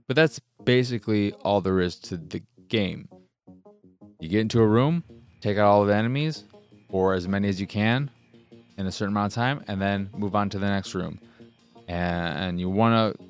But 0.08 0.16
that's 0.16 0.42
basically 0.64 1.34
all 1.44 1.62
there 1.62 1.82
is 1.82 2.00
to 2.00 2.18
the 2.18 2.42
game. 2.68 3.10
You 4.20 4.30
get 4.30 4.42
into 4.42 4.60
a 4.60 4.68
room, 4.68 5.04
take 5.42 5.58
out 5.58 5.68
all 5.68 5.86
the 5.86 5.96
enemies, 5.96 6.46
or 6.90 7.14
as 7.14 7.28
many 7.28 7.48
as 7.50 7.60
you 7.60 7.68
can 7.68 8.10
in 8.78 8.86
a 8.86 8.92
certain 8.92 9.14
amount 9.14 9.32
of 9.32 9.36
time, 9.36 9.64
and 9.68 9.82
then 9.82 10.10
move 10.16 10.36
on 10.36 10.50
to 10.50 10.60
the 10.60 10.68
next 10.68 10.96
room. 10.96 11.20
And, 11.88 12.60
you 12.60 12.70
want 12.70 13.18
to 13.18 13.24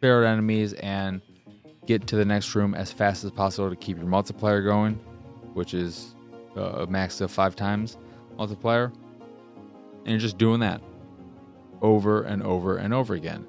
clear 0.00 0.24
out 0.24 0.32
enemies 0.32 0.72
and 0.74 1.20
get 1.86 2.06
to 2.06 2.16
the 2.16 2.24
next 2.24 2.54
room 2.54 2.74
as 2.74 2.92
fast 2.92 3.24
as 3.24 3.30
possible 3.32 3.68
to 3.68 3.76
keep 3.76 3.96
your 3.98 4.06
multiplier 4.06 4.62
going 4.62 4.98
which 5.54 5.74
is 5.74 6.14
uh, 6.56 6.60
a 6.60 6.86
max 6.86 7.20
of 7.20 7.30
five 7.30 7.56
times 7.56 7.96
multiplier. 8.36 8.92
And 10.04 10.08
you're 10.08 10.18
just 10.18 10.38
doing 10.38 10.60
that 10.60 10.80
over 11.80 12.22
and 12.22 12.42
over 12.42 12.76
and 12.76 12.92
over 12.94 13.14
again. 13.14 13.46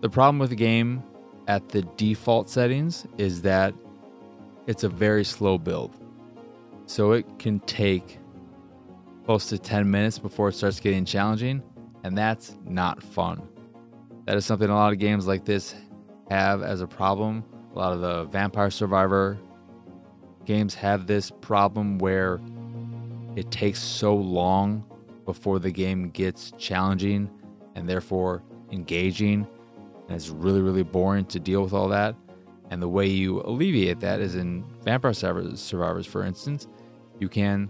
The 0.00 0.08
problem 0.08 0.38
with 0.38 0.50
the 0.50 0.56
game 0.56 1.02
at 1.48 1.68
the 1.70 1.82
default 1.96 2.50
settings 2.50 3.06
is 3.18 3.42
that 3.42 3.74
it's 4.66 4.84
a 4.84 4.88
very 4.88 5.24
slow 5.24 5.58
build. 5.58 5.94
So 6.86 7.12
it 7.12 7.26
can 7.38 7.60
take 7.60 8.18
close 9.26 9.48
to 9.48 9.58
10 9.58 9.90
minutes 9.90 10.20
before 10.20 10.48
it 10.48 10.54
starts 10.54 10.78
getting 10.78 11.04
challenging, 11.04 11.60
and 12.04 12.16
that's 12.16 12.56
not 12.64 13.02
fun. 13.02 13.42
That 14.24 14.36
is 14.36 14.46
something 14.46 14.70
a 14.70 14.74
lot 14.74 14.92
of 14.92 15.00
games 15.00 15.26
like 15.26 15.44
this 15.44 15.74
have 16.30 16.62
as 16.62 16.80
a 16.80 16.86
problem. 16.86 17.44
A 17.74 17.78
lot 17.78 17.92
of 17.92 18.00
the 18.00 18.24
Vampire 18.24 18.70
Survivor 18.70 19.36
games 20.44 20.74
have 20.74 21.08
this 21.08 21.32
problem 21.40 21.98
where 21.98 22.40
it 23.34 23.50
takes 23.50 23.80
so 23.80 24.14
long 24.14 24.84
before 25.24 25.58
the 25.58 25.72
game 25.72 26.10
gets 26.10 26.52
challenging 26.56 27.28
and 27.74 27.88
therefore 27.88 28.44
engaging 28.70 29.46
and 30.06 30.16
it's 30.16 30.28
really 30.28 30.60
really 30.60 30.84
boring 30.84 31.24
to 31.26 31.40
deal 31.40 31.62
with 31.62 31.72
all 31.72 31.88
that 31.88 32.14
and 32.70 32.80
the 32.80 32.88
way 32.88 33.06
you 33.06 33.42
alleviate 33.42 34.00
that 34.00 34.20
is 34.20 34.36
in 34.36 34.64
vampire 34.84 35.12
survivors 35.12 36.06
for 36.06 36.22
instance 36.22 36.68
you 37.18 37.28
can 37.28 37.68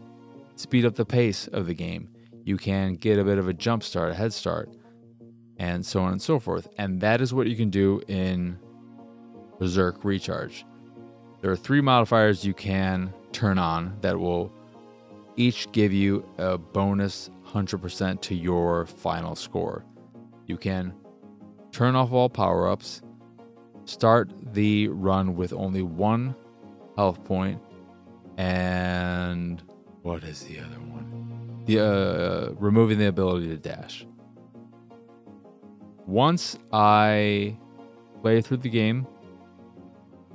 speed 0.56 0.84
up 0.84 0.96
the 0.96 1.04
pace 1.04 1.46
of 1.48 1.66
the 1.66 1.74
game. 1.74 2.08
You 2.44 2.56
can 2.56 2.94
get 2.94 3.18
a 3.18 3.24
bit 3.24 3.38
of 3.38 3.48
a 3.48 3.52
jump 3.52 3.82
start 3.82 4.10
a 4.10 4.14
head 4.14 4.32
start 4.32 4.70
and 5.58 5.84
so 5.84 6.02
on 6.02 6.12
and 6.12 6.22
so 6.22 6.38
forth. 6.38 6.68
And 6.78 7.00
that 7.00 7.20
is 7.20 7.32
what 7.32 7.46
you 7.46 7.56
can 7.56 7.70
do 7.70 8.02
in 8.08 8.58
Berzerk 9.60 10.04
recharge. 10.04 10.64
There 11.40 11.50
are 11.50 11.56
three 11.56 11.80
modifiers 11.80 12.44
you 12.44 12.54
can 12.54 13.12
turn 13.32 13.58
on 13.58 13.96
that 14.00 14.18
will 14.18 14.52
each 15.36 15.70
give 15.72 15.92
you 15.92 16.26
a 16.38 16.58
bonus 16.58 17.30
100% 17.46 18.20
to 18.22 18.34
your 18.34 18.86
final 18.86 19.34
score. 19.34 19.84
You 20.46 20.56
can 20.56 20.94
turn 21.72 21.94
off 21.94 22.12
all 22.12 22.28
power 22.28 22.68
ups, 22.68 23.02
start 23.84 24.30
the 24.54 24.88
run 24.88 25.36
with 25.36 25.52
only 25.52 25.82
one 25.82 26.34
health 26.96 27.22
point, 27.24 27.60
and 28.38 29.62
what 30.06 30.22
is 30.22 30.44
the 30.44 30.60
other 30.60 30.78
one? 30.78 31.64
The 31.66 31.80
uh, 31.80 32.54
removing 32.60 32.98
the 32.98 33.08
ability 33.08 33.48
to 33.48 33.56
dash. 33.56 34.06
Once 36.06 36.56
I 36.72 37.58
play 38.22 38.40
through 38.40 38.58
the 38.58 38.68
game 38.68 39.04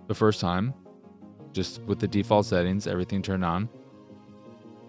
the 0.07 0.13
first 0.13 0.41
time, 0.41 0.73
just 1.53 1.81
with 1.83 1.99
the 1.99 2.07
default 2.07 2.45
settings, 2.45 2.85
everything 2.85 3.21
turned 3.21 3.45
on, 3.45 3.69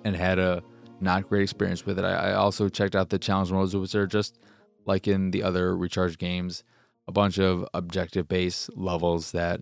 and 0.04 0.16
had 0.16 0.40
a 0.40 0.64
not 1.00 1.28
great 1.28 1.42
experience 1.42 1.86
with 1.86 2.00
it. 2.00 2.04
I, 2.04 2.30
I 2.30 2.32
also 2.32 2.68
checked 2.68 2.96
out 2.96 3.08
the 3.08 3.20
challenge 3.20 3.52
modes, 3.52 3.76
which 3.76 3.94
are 3.94 4.08
just 4.08 4.40
like 4.84 5.06
in 5.06 5.30
the 5.30 5.44
other 5.44 5.76
recharge 5.76 6.18
games, 6.18 6.64
a 7.06 7.12
bunch 7.12 7.38
of 7.38 7.64
objective 7.72 8.26
based 8.26 8.68
levels 8.76 9.30
that 9.30 9.60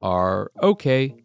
are 0.00 0.52
okay, 0.62 1.16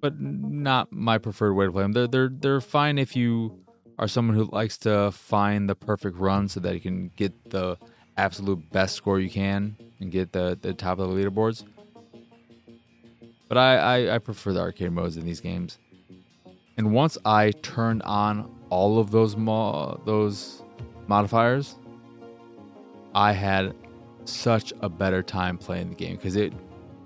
but 0.00 0.20
not 0.20 0.92
my 0.92 1.18
preferred 1.18 1.54
way 1.54 1.66
to 1.66 1.72
play 1.72 1.82
them. 1.82 1.92
They're 1.92 2.06
they're 2.06 2.28
they're 2.28 2.60
fine 2.60 2.98
if 2.98 3.14
you 3.16 3.58
are 3.98 4.08
someone 4.08 4.36
who 4.36 4.44
likes 4.44 4.78
to 4.78 5.10
find 5.12 5.68
the 5.68 5.74
perfect 5.74 6.16
run 6.16 6.48
so 6.48 6.60
that 6.60 6.74
you 6.74 6.80
can 6.80 7.10
get 7.16 7.50
the 7.50 7.76
absolute 8.16 8.70
best 8.70 8.94
score 8.94 9.20
you 9.20 9.30
can 9.30 9.76
and 10.00 10.10
get 10.10 10.32
the 10.32 10.58
the 10.60 10.72
top 10.72 10.98
of 10.98 11.10
the 11.10 11.14
leaderboards. 11.14 11.64
But 13.48 13.58
I, 13.58 13.76
I, 13.76 14.14
I 14.14 14.18
prefer 14.18 14.52
the 14.52 14.60
arcade 14.60 14.92
modes 14.92 15.16
in 15.16 15.24
these 15.26 15.40
games. 15.40 15.78
And 16.76 16.92
once 16.92 17.18
I 17.24 17.50
turned 17.62 18.02
on 18.02 18.48
all 18.70 18.98
of 19.00 19.10
those 19.10 19.36
mo- 19.36 20.00
those 20.04 20.62
modifiers, 21.08 21.76
I 23.14 23.32
had 23.32 23.74
such 24.24 24.72
a 24.80 24.88
better 24.88 25.22
time 25.22 25.58
playing 25.58 25.90
the 25.90 25.96
game 25.96 26.16
because 26.16 26.36
it 26.36 26.52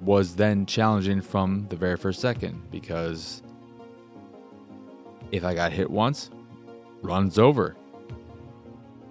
was 0.04 0.36
then 0.36 0.66
challenging 0.66 1.20
from 1.22 1.66
the 1.70 1.76
very 1.76 1.96
first 1.96 2.20
second 2.20 2.70
because 2.70 3.42
if 5.32 5.44
I 5.44 5.54
got 5.54 5.72
hit 5.72 5.90
once, 5.90 6.30
run's 7.02 7.38
over. 7.38 7.76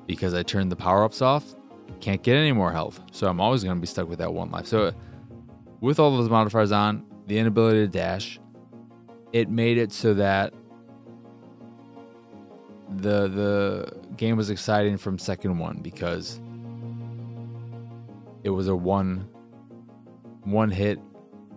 Because 0.05 0.33
I 0.33 0.43
turned 0.43 0.71
the 0.71 0.75
power 0.75 1.03
ups 1.03 1.21
off, 1.21 1.55
can't 1.99 2.21
get 2.21 2.35
any 2.35 2.51
more 2.51 2.71
health. 2.71 2.99
So 3.11 3.27
I'm 3.27 3.39
always 3.39 3.63
going 3.63 3.77
to 3.77 3.81
be 3.81 3.87
stuck 3.87 4.07
with 4.07 4.19
that 4.19 4.33
one 4.33 4.51
life. 4.51 4.67
So 4.67 4.91
with 5.81 5.99
all 5.99 6.15
those 6.15 6.29
modifiers 6.29 6.71
on, 6.71 7.05
the 7.27 7.39
inability 7.39 7.79
to 7.79 7.87
dash, 7.87 8.39
it 9.31 9.49
made 9.49 9.77
it 9.77 9.91
so 9.91 10.13
that 10.13 10.53
the 12.97 13.27
the 13.27 13.93
game 14.17 14.37
was 14.37 14.49
exciting 14.49 14.97
from 14.97 15.17
second 15.17 15.57
one 15.57 15.79
because 15.81 16.39
it 18.43 18.49
was 18.49 18.67
a 18.67 18.75
one 18.75 19.27
one 20.45 20.69
hit 20.71 20.99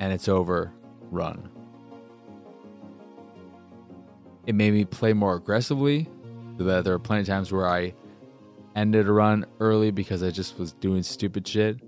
and 0.01 0.13
it's 0.13 0.29
over 0.29 0.73
run. 1.11 1.51
It 4.47 4.55
made 4.55 4.73
me 4.73 4.85
play 4.85 5.13
more 5.13 5.35
aggressively. 5.35 6.09
There 6.59 6.95
are 6.95 6.99
plenty 6.99 7.23
of 7.23 7.27
times 7.27 7.53
where 7.53 7.69
I 7.69 7.95
ended 8.77 9.09
a 9.09 9.13
run 9.13 9.47
early 9.61 9.91
because 9.91 10.23
I 10.23 10.31
just 10.31 10.59
was 10.59 10.73
doing 10.73 11.03
stupid 11.03 11.47
shit 11.47 11.81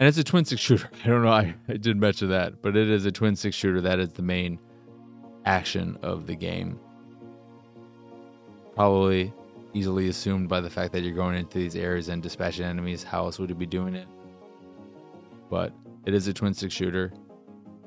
And 0.00 0.08
it's 0.08 0.16
a 0.16 0.24
twin 0.24 0.46
stick 0.46 0.58
shooter. 0.58 0.90
I 1.04 1.08
don't 1.08 1.22
know. 1.22 1.28
I, 1.28 1.54
I 1.68 1.74
did 1.76 1.98
mention 1.98 2.30
that, 2.30 2.62
but 2.62 2.74
it 2.74 2.88
is 2.90 3.04
a 3.04 3.12
twin 3.12 3.36
stick 3.36 3.52
shooter. 3.52 3.82
That 3.82 4.00
is 4.00 4.08
the 4.08 4.22
main 4.22 4.58
action 5.44 5.98
of 6.02 6.26
the 6.26 6.34
game. 6.34 6.80
Probably 8.74 9.32
easily 9.74 10.08
assumed 10.08 10.48
by 10.48 10.62
the 10.62 10.70
fact 10.70 10.92
that 10.94 11.02
you're 11.02 11.14
going 11.14 11.36
into 11.36 11.58
these 11.58 11.76
areas 11.76 12.08
and 12.08 12.22
dispatching 12.22 12.64
enemies. 12.64 13.02
How 13.02 13.26
else 13.26 13.38
would 13.38 13.50
you 13.50 13.54
be 13.54 13.66
doing 13.66 13.94
it? 13.94 14.08
But 15.50 15.74
it 16.06 16.14
is 16.14 16.28
a 16.28 16.32
twin 16.32 16.54
stick 16.54 16.70
shooter, 16.70 17.12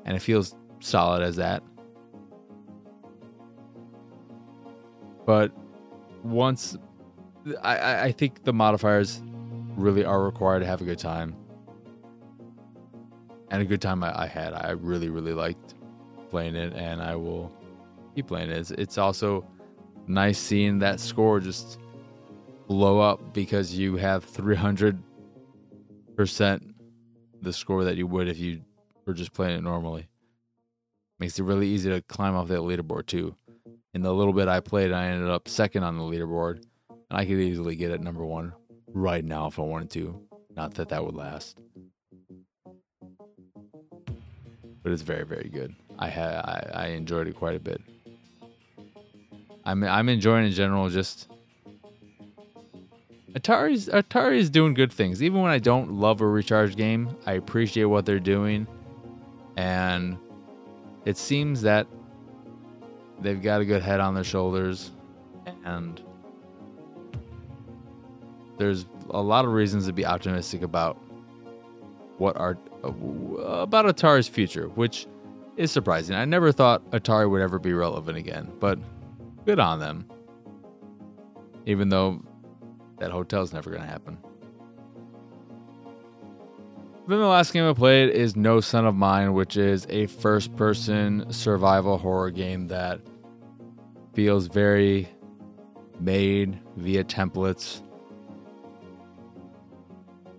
and 0.04 0.16
it 0.16 0.20
feels 0.20 0.54
solid 0.80 1.22
as 1.22 1.36
that. 1.36 1.62
But 5.26 5.52
once 6.22 6.76
I, 7.62 8.04
I 8.04 8.12
think 8.12 8.44
the 8.44 8.52
modifiers 8.52 9.22
really 9.76 10.04
are 10.04 10.22
required 10.22 10.60
to 10.60 10.66
have 10.66 10.80
a 10.80 10.84
good 10.84 10.98
time. 10.98 11.36
And 13.50 13.62
a 13.62 13.64
good 13.64 13.82
time 13.82 14.02
I, 14.02 14.22
I 14.22 14.26
had. 14.26 14.52
I 14.52 14.70
really, 14.70 15.10
really 15.10 15.32
liked 15.32 15.74
playing 16.30 16.56
it, 16.56 16.72
and 16.72 17.02
I 17.02 17.14
will 17.14 17.52
keep 18.14 18.26
playing 18.28 18.50
it. 18.50 18.58
It's, 18.58 18.70
it's 18.72 18.98
also 18.98 19.46
nice 20.06 20.38
seeing 20.38 20.78
that 20.80 21.00
score 21.00 21.40
just 21.40 21.78
blow 22.66 23.00
up 23.00 23.32
because 23.32 23.76
you 23.76 23.96
have 23.96 24.26
300% 24.26 24.98
the 27.44 27.52
score 27.52 27.84
that 27.84 27.96
you 27.96 28.06
would 28.06 28.28
if 28.28 28.38
you 28.38 28.62
were 29.06 29.14
just 29.14 29.32
playing 29.32 29.58
it 29.58 29.62
normally. 29.62 30.08
Makes 31.18 31.38
it 31.38 31.44
really 31.44 31.68
easy 31.68 31.90
to 31.90 32.02
climb 32.02 32.34
off 32.34 32.48
that 32.48 32.60
leaderboard 32.60 33.06
too. 33.06 33.36
In 33.94 34.02
the 34.02 34.12
little 34.12 34.32
bit 34.32 34.48
I 34.48 34.60
played, 34.60 34.92
I 34.92 35.06
ended 35.06 35.30
up 35.30 35.46
second 35.46 35.84
on 35.84 35.96
the 35.96 36.02
leaderboard, 36.02 36.64
and 36.88 37.18
I 37.18 37.24
could 37.24 37.38
easily 37.38 37.76
get 37.76 37.92
at 37.92 38.00
number 38.00 38.24
one 38.24 38.52
right 38.88 39.24
now 39.24 39.46
if 39.46 39.58
I 39.58 39.62
wanted 39.62 39.90
to. 39.90 40.20
Not 40.56 40.74
that 40.74 40.88
that 40.88 41.04
would 41.04 41.14
last, 41.14 41.58
but 44.82 44.92
it's 44.92 45.02
very, 45.02 45.24
very 45.24 45.48
good. 45.48 45.74
I 45.98 46.08
had 46.08 46.34
I, 46.34 46.70
I 46.74 46.86
enjoyed 46.88 47.28
it 47.28 47.36
quite 47.36 47.56
a 47.56 47.60
bit. 47.60 47.80
I'm 49.64 49.84
I'm 49.84 50.08
enjoying 50.08 50.46
in 50.46 50.52
general 50.52 50.88
just 50.88 51.28
Atari's 53.34 53.88
Atari 53.88 54.38
is 54.38 54.48
doing 54.48 54.74
good 54.74 54.92
things. 54.92 55.22
Even 55.22 55.42
when 55.42 55.50
I 55.50 55.58
don't 55.58 55.92
love 55.92 56.20
a 56.20 56.26
Recharged 56.26 56.76
game, 56.76 57.16
I 57.26 57.32
appreciate 57.32 57.84
what 57.84 58.06
they're 58.06 58.20
doing, 58.20 58.66
and 59.56 60.16
it 61.04 61.16
seems 61.16 61.62
that 61.62 61.88
they've 63.20 63.42
got 63.42 63.60
a 63.60 63.64
good 63.64 63.82
head 63.82 63.98
on 63.98 64.14
their 64.14 64.24
shoulders, 64.24 64.92
and 65.64 66.00
there's 68.56 68.86
a 69.10 69.20
lot 69.20 69.44
of 69.44 69.52
reasons 69.52 69.86
to 69.86 69.92
be 69.92 70.06
optimistic 70.06 70.62
about 70.62 70.96
what 72.18 72.36
are 72.36 72.56
uh, 72.84 72.88
about 73.62 73.84
Atari's 73.86 74.28
future, 74.28 74.68
which 74.68 75.08
is 75.56 75.72
surprising. 75.72 76.14
I 76.14 76.24
never 76.24 76.52
thought 76.52 76.88
Atari 76.92 77.28
would 77.28 77.42
ever 77.42 77.58
be 77.58 77.72
relevant 77.72 78.16
again, 78.16 78.52
but 78.60 78.78
good 79.44 79.58
on 79.58 79.80
them. 79.80 80.06
Even 81.66 81.88
though 81.88 82.22
that 82.98 83.10
hotel's 83.10 83.52
never 83.52 83.70
going 83.70 83.82
to 83.82 83.88
happen. 83.88 84.18
Then 87.06 87.18
the 87.18 87.26
last 87.26 87.52
game 87.52 87.68
I 87.68 87.74
played 87.74 88.10
is 88.10 88.34
No 88.34 88.60
Son 88.60 88.86
of 88.86 88.94
Mine, 88.94 89.34
which 89.34 89.58
is 89.58 89.86
a 89.90 90.06
first 90.06 90.56
person 90.56 91.30
survival 91.30 91.98
horror 91.98 92.30
game 92.30 92.68
that 92.68 93.00
feels 94.14 94.46
very 94.46 95.08
made 96.00 96.58
via 96.76 97.04
templates. 97.04 97.82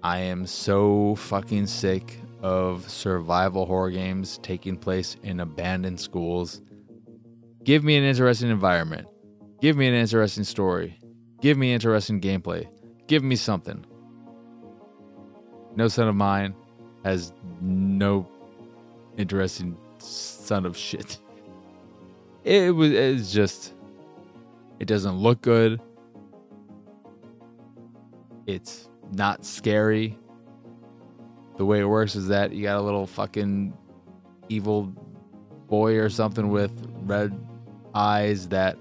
I 0.01 0.19
am 0.19 0.47
so 0.47 1.15
fucking 1.15 1.67
sick 1.67 2.19
of 2.41 2.89
survival 2.89 3.65
horror 3.65 3.91
games 3.91 4.39
taking 4.41 4.77
place 4.77 5.17
in 5.23 5.39
abandoned 5.39 5.99
schools. 5.99 6.61
Give 7.63 7.83
me 7.83 7.95
an 7.95 8.03
interesting 8.03 8.49
environment. 8.49 9.07
Give 9.61 9.77
me 9.77 9.87
an 9.87 9.93
interesting 9.93 10.43
story. 10.43 10.99
Give 11.41 11.57
me 11.57 11.73
interesting 11.73 12.21
gameplay. 12.21 12.67
Give 13.07 13.23
me 13.23 13.35
something. 13.35 13.85
No 15.75 15.87
son 15.87 16.07
of 16.07 16.15
mine 16.15 16.55
has 17.03 17.33
no 17.61 18.27
interesting 19.17 19.77
son 19.99 20.65
of 20.65 20.77
shit. 20.77 21.17
It 22.43 22.75
was 22.75 22.91
it's 22.91 23.31
just 23.33 23.73
it 24.79 24.87
doesn't 24.87 25.15
look 25.15 25.41
good. 25.41 25.81
It's 28.45 28.87
not 29.11 29.43
scary. 29.43 30.19
The 31.57 31.65
way 31.65 31.79
it 31.79 31.85
works 31.85 32.15
is 32.15 32.27
that 32.27 32.51
you 32.51 32.61
got 32.61 32.77
a 32.77 32.81
little 32.81 33.07
fucking 33.07 33.73
evil 34.47 34.93
boy 35.67 35.97
or 35.97 36.07
something 36.09 36.49
with 36.49 36.71
red 37.01 37.33
eyes 37.95 38.49
that 38.49 38.77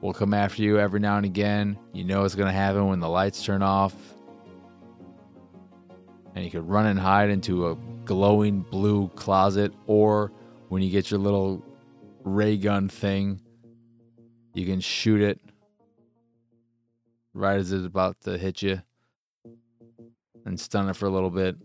will 0.00 0.12
come 0.12 0.34
after 0.34 0.62
you 0.62 0.78
every 0.78 1.00
now 1.00 1.16
and 1.16 1.26
again. 1.26 1.78
You 1.92 2.04
know 2.04 2.24
it's 2.24 2.34
going 2.34 2.48
to 2.48 2.52
happen 2.52 2.88
when 2.88 3.00
the 3.00 3.08
lights 3.08 3.44
turn 3.44 3.62
off. 3.62 3.94
And 6.34 6.44
you 6.44 6.50
could 6.50 6.68
run 6.68 6.86
and 6.86 6.98
hide 6.98 7.28
into 7.30 7.68
a 7.68 7.76
glowing 8.04 8.60
blue 8.60 9.08
closet, 9.08 9.72
or 9.86 10.32
when 10.68 10.82
you 10.82 10.90
get 10.90 11.10
your 11.10 11.20
little 11.20 11.64
ray 12.24 12.56
gun 12.56 12.88
thing, 12.88 13.40
you 14.54 14.64
can 14.64 14.80
shoot 14.80 15.20
it 15.20 15.40
right 17.34 17.58
as 17.58 17.72
it's 17.72 17.86
about 17.86 18.20
to 18.22 18.38
hit 18.38 18.62
you 18.62 18.80
and 20.44 20.58
stun 20.58 20.88
it 20.88 20.96
for 20.96 21.06
a 21.06 21.10
little 21.10 21.30
bit, 21.30 21.56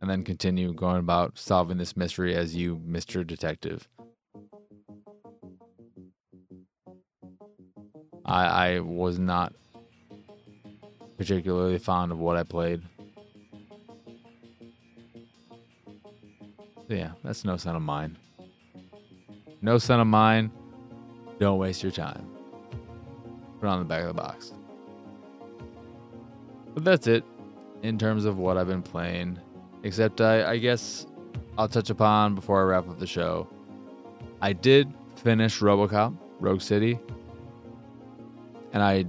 and 0.00 0.10
then 0.10 0.22
continue 0.22 0.72
going 0.72 0.98
about 0.98 1.38
solving 1.38 1.78
this 1.78 1.96
mystery 1.96 2.34
as 2.34 2.54
you, 2.54 2.76
Mr. 2.76 3.26
Detective. 3.26 3.88
I, 8.24 8.44
I 8.44 8.80
was 8.80 9.18
not 9.18 9.52
particularly 11.16 11.78
fond 11.78 12.12
of 12.12 12.18
what 12.18 12.36
I 12.36 12.42
played. 12.42 12.82
Yeah, 16.88 17.12
that's 17.22 17.44
no 17.44 17.56
son 17.56 17.76
of 17.76 17.82
mine. 17.82 18.16
No 19.62 19.78
son 19.78 20.00
of 20.00 20.06
mine. 20.06 20.50
Don't 21.38 21.58
waste 21.58 21.82
your 21.82 21.92
time. 21.92 22.28
Put 23.60 23.66
it 23.66 23.70
on 23.70 23.78
the 23.78 23.84
back 23.84 24.02
of 24.02 24.08
the 24.08 24.14
box. 24.14 24.52
But 26.74 26.84
that's 26.84 27.06
it 27.06 27.24
in 27.82 27.98
terms 27.98 28.24
of 28.24 28.38
what 28.38 28.56
I've 28.56 28.68
been 28.68 28.82
playing. 28.82 29.38
Except 29.82 30.20
I, 30.20 30.52
I 30.52 30.58
guess 30.58 31.06
I'll 31.56 31.68
touch 31.68 31.90
upon 31.90 32.34
before 32.34 32.60
I 32.60 32.64
wrap 32.64 32.88
up 32.88 32.98
the 32.98 33.06
show. 33.06 33.48
I 34.40 34.52
did 34.52 34.92
finish 35.16 35.60
Robocop 35.60 36.16
Rogue 36.40 36.60
City 36.60 36.98
and 38.74 38.82
I 38.82 39.06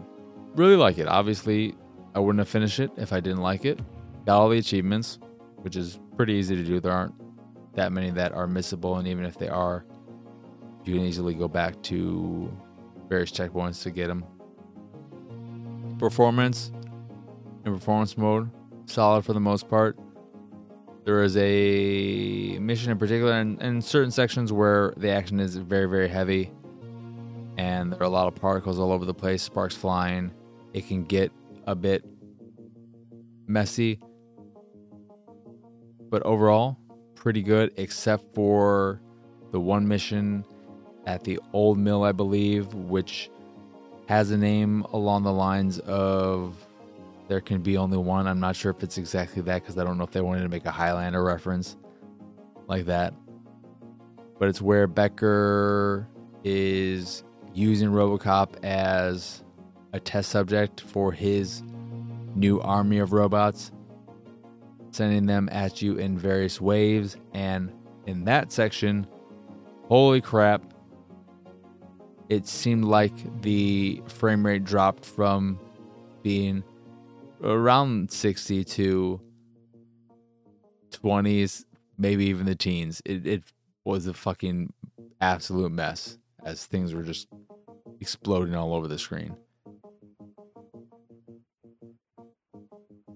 really 0.56 0.76
like 0.78 1.00
it. 1.00 1.08
Obviously, 1.08 1.76
I 2.14 2.20
wouldn't 2.20 2.40
have 2.40 2.48
finished 2.48 2.80
it 2.80 2.92
if 2.96 3.12
I 3.12 3.20
didn't 3.20 3.42
like 3.42 3.66
it. 3.66 3.80
Got 4.26 4.40
all 4.40 4.50
the 4.50 4.60
achievements, 4.60 5.20
which 5.58 5.76
is 5.76 6.00
pretty 6.16 6.34
easy 6.34 6.56
to 6.56 6.64
do. 6.64 6.80
There 6.80 6.92
aren't 6.92 7.16
that 7.74 7.92
many 7.92 8.12
that 8.12 8.32
are 8.32 8.48
missable, 8.48 9.00
and 9.00 9.08
even 9.08 9.26
if 9.26 9.38
they 9.38 9.50
are, 9.50 9.84
you 10.86 10.94
can 10.94 11.04
easily 11.04 11.34
go 11.34 11.48
back 11.48 11.82
to 11.84 12.56
various 13.10 13.32
checkpoints 13.32 13.82
to 13.84 13.92
get 13.92 14.08
them. 14.08 14.24
Performance 15.98 16.72
in 17.66 17.74
performance 17.74 18.18
mode, 18.18 18.52
solid 18.86 19.26
for 19.26 19.34
the 19.34 19.40
most 19.40 19.68
part. 19.68 19.98
There 21.06 21.24
is 21.24 21.36
a 21.38 22.60
mission 22.60 22.92
in 22.92 23.00
particular, 23.00 23.34
and, 23.34 23.60
and 23.62 23.84
certain 23.84 24.12
sections 24.12 24.54
where 24.54 24.94
the 24.98 25.10
action 25.10 25.40
is 25.40 25.56
very, 25.58 25.88
very 25.88 26.08
heavy 26.08 26.52
and 27.58 27.92
there 27.92 28.02
are 28.02 28.06
a 28.06 28.10
lot 28.10 28.28
of 28.28 28.36
particles 28.36 28.80
all 28.80 28.92
over 28.92 29.06
the 29.06 29.14
place, 29.14 29.42
sparks 29.44 29.76
flying. 29.76 30.32
It 30.74 30.88
can 30.88 31.04
get 31.04 31.32
a 31.68 31.76
bit 31.76 32.04
messy, 33.48 34.00
but 36.10 36.22
overall, 36.24 36.78
pretty 37.16 37.42
good, 37.42 37.74
except 37.78 38.34
for 38.34 39.02
the 39.52 39.60
one 39.60 39.88
mission 39.88 40.46
at 41.06 41.24
the 41.24 41.40
old 41.54 41.78
mill, 41.78 42.04
I 42.04 42.12
believe, 42.12 42.74
which 42.74 43.30
has 44.08 44.32
a 44.32 44.38
name 44.38 44.82
along 44.94 45.24
the 45.24 45.34
lines 45.34 45.80
of 45.80 46.56
there 47.28 47.42
can 47.42 47.62
be 47.62 47.76
only 47.78 47.98
one. 47.98 48.28
I'm 48.28 48.40
not 48.40 48.56
sure 48.56 48.72
if 48.72 48.84
it's 48.84 48.98
exactly 48.98 49.42
that 49.44 49.62
because 49.62 49.78
I 49.78 49.84
don't 49.84 49.98
know 49.98 50.04
if 50.04 50.12
they 50.12 50.22
wanted 50.22 50.44
to 50.44 50.50
make 50.50 50.66
a 50.66 50.72
Highlander 50.72 51.24
reference 51.24 51.76
like 52.68 52.86
that. 52.86 53.14
But 54.40 54.50
it's 54.50 54.62
where 54.62 54.88
Becker 54.88 56.08
is 56.44 57.25
using 57.56 57.90
Robocop 57.90 58.64
as 58.64 59.44
a 59.94 60.00
test 60.00 60.30
subject 60.30 60.82
for 60.82 61.12
his 61.12 61.64
new 62.36 62.60
army 62.60 62.98
of 62.98 63.14
robots, 63.14 63.72
sending 64.92 65.26
them 65.26 65.48
at 65.52 65.82
you 65.82 65.96
in 65.96 66.18
various 66.18 66.60
waves. 66.60 67.16
And 67.34 67.72
in 68.06 68.26
that 68.26 68.52
section, 68.52 69.08
holy 69.88 70.20
crap, 70.20 70.74
it 72.28 72.46
seemed 72.46 72.84
like 72.84 73.14
the 73.42 74.02
frame 74.08 74.46
rate 74.46 74.66
dropped 74.66 75.06
from 75.06 75.58
being 76.24 76.64
around 77.42 78.12
60 78.12 78.66
to 78.66 79.22
20s, 80.92 81.64
maybe 81.98 82.26
even 82.26 82.46
the 82.46 82.56
teens. 82.56 83.02
It, 83.06 83.26
it 83.26 83.44
was 83.86 84.08
a 84.08 84.14
fucking 84.14 84.74
absolute 85.22 85.72
mess 85.72 86.18
as 86.46 86.66
things 86.66 86.94
were 86.94 87.04
just 87.04 87.28
exploding 88.00 88.56
all 88.56 88.74
over 88.74 88.88
the 88.88 89.00
screen. 89.00 89.36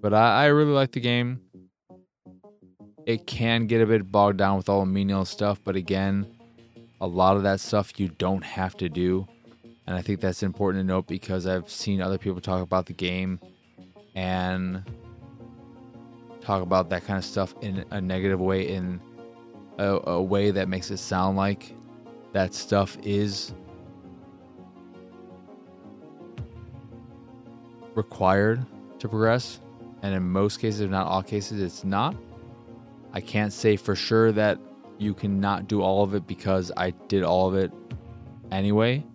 But 0.02 0.14
I, 0.14 0.44
I 0.44 0.46
really 0.48 0.72
like 0.72 0.92
the 0.92 1.00
game. 1.00 1.42
It 3.06 3.28
can 3.28 3.68
get 3.68 3.82
a 3.82 3.86
bit 3.86 4.12
bogged 4.12 4.38
down 4.38 4.58
with 4.58 4.70
all 4.70 4.82
the 4.82 4.86
menial 4.86 5.26
stuff, 5.26 5.60
but 5.64 5.76
again, 5.76 6.28
a 7.02 7.08
lot 7.08 7.38
of 7.38 7.44
that 7.44 7.60
stuff 7.60 8.00
you 8.00 8.10
don't 8.10 8.44
have 8.44 8.76
to 8.78 8.90
do. 8.90 9.28
And 9.88 9.96
I 9.96 10.02
think 10.02 10.20
that's 10.20 10.44
important 10.44 10.84
to 10.84 10.88
note 10.88 11.08
because 11.08 11.48
I've 11.48 11.70
seen 11.70 12.02
other 12.02 12.18
people 12.18 12.40
talk 12.42 12.62
about 12.62 12.86
the 12.86 12.94
game 12.94 13.40
and 14.16 14.84
talk 16.42 16.62
about 16.62 16.90
that 16.90 17.06
kind 17.06 17.18
of 17.18 17.26
stuff 17.26 17.56
in 17.62 17.84
a 17.90 18.00
negative 18.00 18.40
way, 18.40 18.68
in 18.68 19.02
a, 19.80 20.00
a 20.04 20.22
way 20.22 20.52
that 20.52 20.68
makes 20.68 20.92
it 20.92 20.98
sound 20.98 21.38
like 21.38 21.74
that 22.34 22.54
stuff 22.54 22.98
is 23.04 23.54
required 27.96 28.66
to 29.00 29.10
progress. 29.10 29.60
And 30.02 30.14
in 30.14 30.24
most 30.24 30.60
cases, 30.60 30.82
if 30.82 30.90
not 30.90 31.08
all 31.08 31.24
cases, 31.24 31.62
it's 31.62 31.84
not. 31.84 32.16
I 33.12 33.22
can't 33.22 33.52
say 33.52 33.76
for 33.76 33.96
sure 33.96 34.32
that 34.32 34.60
you 34.98 35.14
cannot 35.14 35.68
do 35.68 35.82
all 35.82 36.04
of 36.04 36.14
it 36.14 36.28
because 36.28 36.72
I 36.78 36.92
did 37.08 37.24
all 37.24 37.48
of 37.48 37.56
it 37.56 37.72
anyway. 38.52 39.06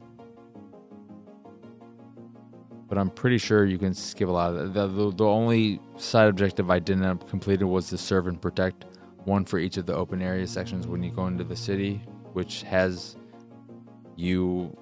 But 2.88 2.98
I'm 2.98 3.10
pretty 3.10 3.38
sure 3.38 3.64
you 3.64 3.78
can 3.78 3.94
skip 3.94 4.28
a 4.28 4.32
lot 4.32 4.54
of 4.54 4.58
it. 4.58 4.74
The, 4.74 4.86
the, 4.86 5.10
the 5.16 5.24
only 5.24 5.80
side 5.96 6.28
objective 6.28 6.70
I 6.70 6.78
didn't 6.78 7.28
complete 7.28 7.62
was 7.62 7.88
to 7.88 7.98
serve 7.98 8.26
and 8.26 8.40
protect 8.40 8.84
one 9.24 9.44
for 9.44 9.58
each 9.58 9.76
of 9.78 9.86
the 9.86 9.94
open 9.94 10.20
area 10.20 10.46
sections 10.46 10.86
when 10.86 11.02
you 11.02 11.10
go 11.10 11.26
into 11.26 11.44
the 11.44 11.56
city, 11.56 12.02
which 12.34 12.62
has 12.62 13.16
you 14.16 14.76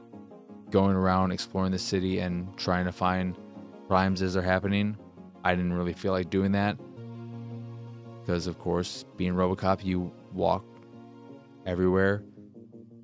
going 0.70 0.96
around 0.96 1.30
exploring 1.30 1.70
the 1.70 1.78
city 1.78 2.18
and 2.18 2.56
trying 2.56 2.84
to 2.84 2.92
find 2.92 3.38
crimes 3.86 4.22
as 4.22 4.34
they're 4.34 4.42
happening. 4.42 4.96
I 5.44 5.54
didn't 5.54 5.74
really 5.74 5.92
feel 5.92 6.12
like 6.12 6.30
doing 6.30 6.52
that 6.52 6.78
because, 8.20 8.46
of 8.46 8.58
course, 8.58 9.04
being 9.16 9.34
Robocop, 9.34 9.84
you 9.84 10.12
walk 10.32 10.64
everywhere. 11.66 12.22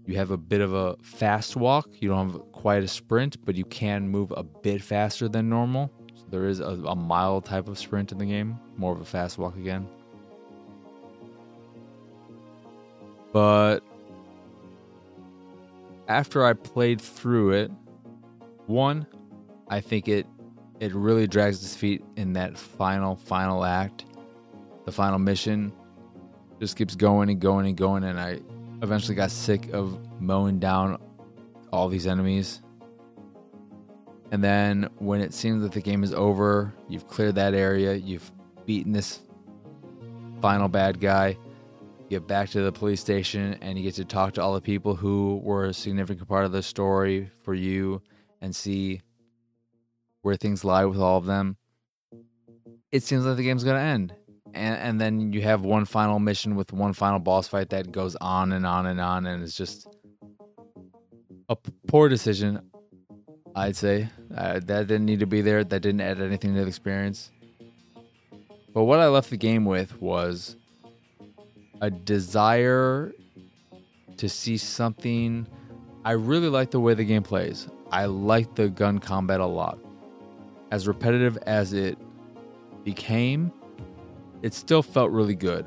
You 0.07 0.16
have 0.16 0.30
a 0.30 0.36
bit 0.36 0.62
of 0.62 0.72
a 0.72 0.96
fast 1.03 1.57
walk. 1.57 1.88
You 2.01 2.09
don't 2.09 2.30
have 2.30 2.53
quite 2.53 2.82
a 2.82 2.88
sprint, 2.88 3.44
but 3.44 3.55
you 3.55 3.64
can 3.64 4.09
move 4.09 4.32
a 4.36 4.42
bit 4.42 4.80
faster 4.80 5.28
than 5.28 5.51
normal. 5.51 5.92
So 6.14 6.24
there 6.30 6.46
is 6.46 6.61
a, 6.61 6.70
a 6.86 6.96
mild 6.96 7.44
type 7.44 7.68
of 7.68 7.78
sprint 7.78 8.12
in 8.12 8.18
the 8.18 8.24
game, 8.24 8.59
more 8.76 8.92
of 8.92 9.01
a 9.01 9.05
fast 9.05 9.36
walk 9.36 9.57
again. 9.57 9.86
But 13.32 13.80
after 16.09 16.45
I 16.45 16.55
played 16.55 17.01
through 17.01 17.53
it, 17.53 17.71
one, 18.67 19.07
I 19.69 19.81
think 19.81 20.09
it 20.09 20.27
it 20.81 20.95
really 20.95 21.27
drags 21.27 21.63
its 21.63 21.75
feet 21.75 22.03
in 22.17 22.33
that 22.35 22.57
final 22.57 23.17
final 23.17 23.65
act. 23.65 24.05
The 24.85 24.93
final 24.93 25.19
mission 25.19 25.73
just 26.61 26.77
keeps 26.77 26.95
going 26.95 27.29
and 27.29 27.41
going 27.41 27.67
and 27.67 27.77
going 27.77 28.05
and 28.05 28.19
I 28.19 28.41
eventually 28.83 29.15
got 29.15 29.31
sick 29.31 29.73
of 29.73 29.99
mowing 30.21 30.59
down 30.59 31.01
all 31.73 31.89
these 31.89 32.07
enemies. 32.07 32.63
And 34.31 34.43
then 34.45 34.89
when 34.99 35.21
it 35.21 35.33
seems 35.35 35.63
that 35.63 35.73
the 35.73 35.81
game 35.81 36.05
is 36.05 36.13
over, 36.13 36.75
you've 36.89 37.09
cleared 37.09 37.35
that 37.37 37.55
area, 37.55 37.95
you've 37.95 38.31
beaten 38.67 38.93
this 38.93 39.21
final 40.41 40.69
bad 40.69 41.01
guy, 41.01 41.37
get 42.09 42.27
back 42.27 42.49
to 42.51 42.63
the 42.63 42.73
police 42.73 43.01
station 43.01 43.59
and 43.61 43.77
you 43.77 43.85
get 43.85 43.95
to 43.95 44.05
talk 44.05 44.35
to 44.35 44.43
all 44.43 44.55
the 44.55 44.61
people 44.61 44.95
who 44.95 45.41
were 45.43 45.67
a 45.67 45.75
significant 45.75 46.29
part 46.29 46.45
of 46.45 46.53
the 46.53 46.63
story 46.63 47.31
for 47.43 47.55
you 47.55 48.01
and 48.41 48.55
see 48.55 49.03
where 50.23 50.37
things 50.37 50.65
lie 50.65 50.85
with 50.85 50.99
all 50.99 51.19
of 51.19 51.27
them. 51.27 51.57
It 52.91 53.03
seems 53.03 53.25
like 53.25 53.37
the 53.37 53.43
game's 53.43 53.65
going 53.65 53.77
to 53.77 53.83
end. 53.83 54.15
And 54.55 54.77
and 54.77 55.01
then 55.01 55.33
you 55.35 55.43
have 55.43 55.61
one 55.61 55.85
final 55.85 56.19
mission 56.19 56.57
with 56.57 56.73
one 56.73 56.95
final 56.95 57.19
boss 57.19 57.47
fight 57.47 57.69
that 57.71 57.93
goes 57.93 58.17
on 58.17 58.53
and 58.53 58.65
on 58.65 58.87
and 58.87 58.99
on 58.99 59.27
and 59.27 59.43
it's 59.43 59.55
just 59.55 59.87
a 61.51 61.57
poor 61.87 62.09
decision 62.09 62.63
i'd 63.57 63.77
say. 63.77 64.09
Uh, 64.35 64.55
that 64.55 64.87
didn't 64.87 65.05
need 65.05 65.21
to 65.21 65.27
be 65.27 65.41
there. 65.41 65.65
That 65.65 65.81
didn't 65.81 66.01
add 66.01 66.21
anything 66.21 66.55
to 66.55 66.63
the 66.63 66.67
experience. 66.67 67.31
But 68.73 68.85
what 68.85 69.01
i 69.01 69.09
left 69.09 69.31
the 69.31 69.37
game 69.37 69.65
with 69.65 70.01
was 70.01 70.57
a 71.81 71.91
desire 71.91 73.12
to 74.16 74.29
see 74.29 74.57
something 74.57 75.47
i 76.05 76.12
really 76.12 76.49
like 76.49 76.70
the 76.70 76.81
way 76.81 76.95
the 76.95 77.05
game 77.05 77.22
plays 77.22 77.68
i 77.91 78.05
like 78.05 78.55
the 78.55 78.68
gun 78.68 78.99
combat 78.99 79.41
a 79.41 79.47
lot 79.47 79.79
as 80.70 80.87
repetitive 80.89 81.37
as 81.47 81.72
it 81.72 81.97
became 82.85 83.53
it 84.43 84.55
still 84.55 84.83
felt 84.83 85.11
really 85.11 85.35
good. 85.35 85.66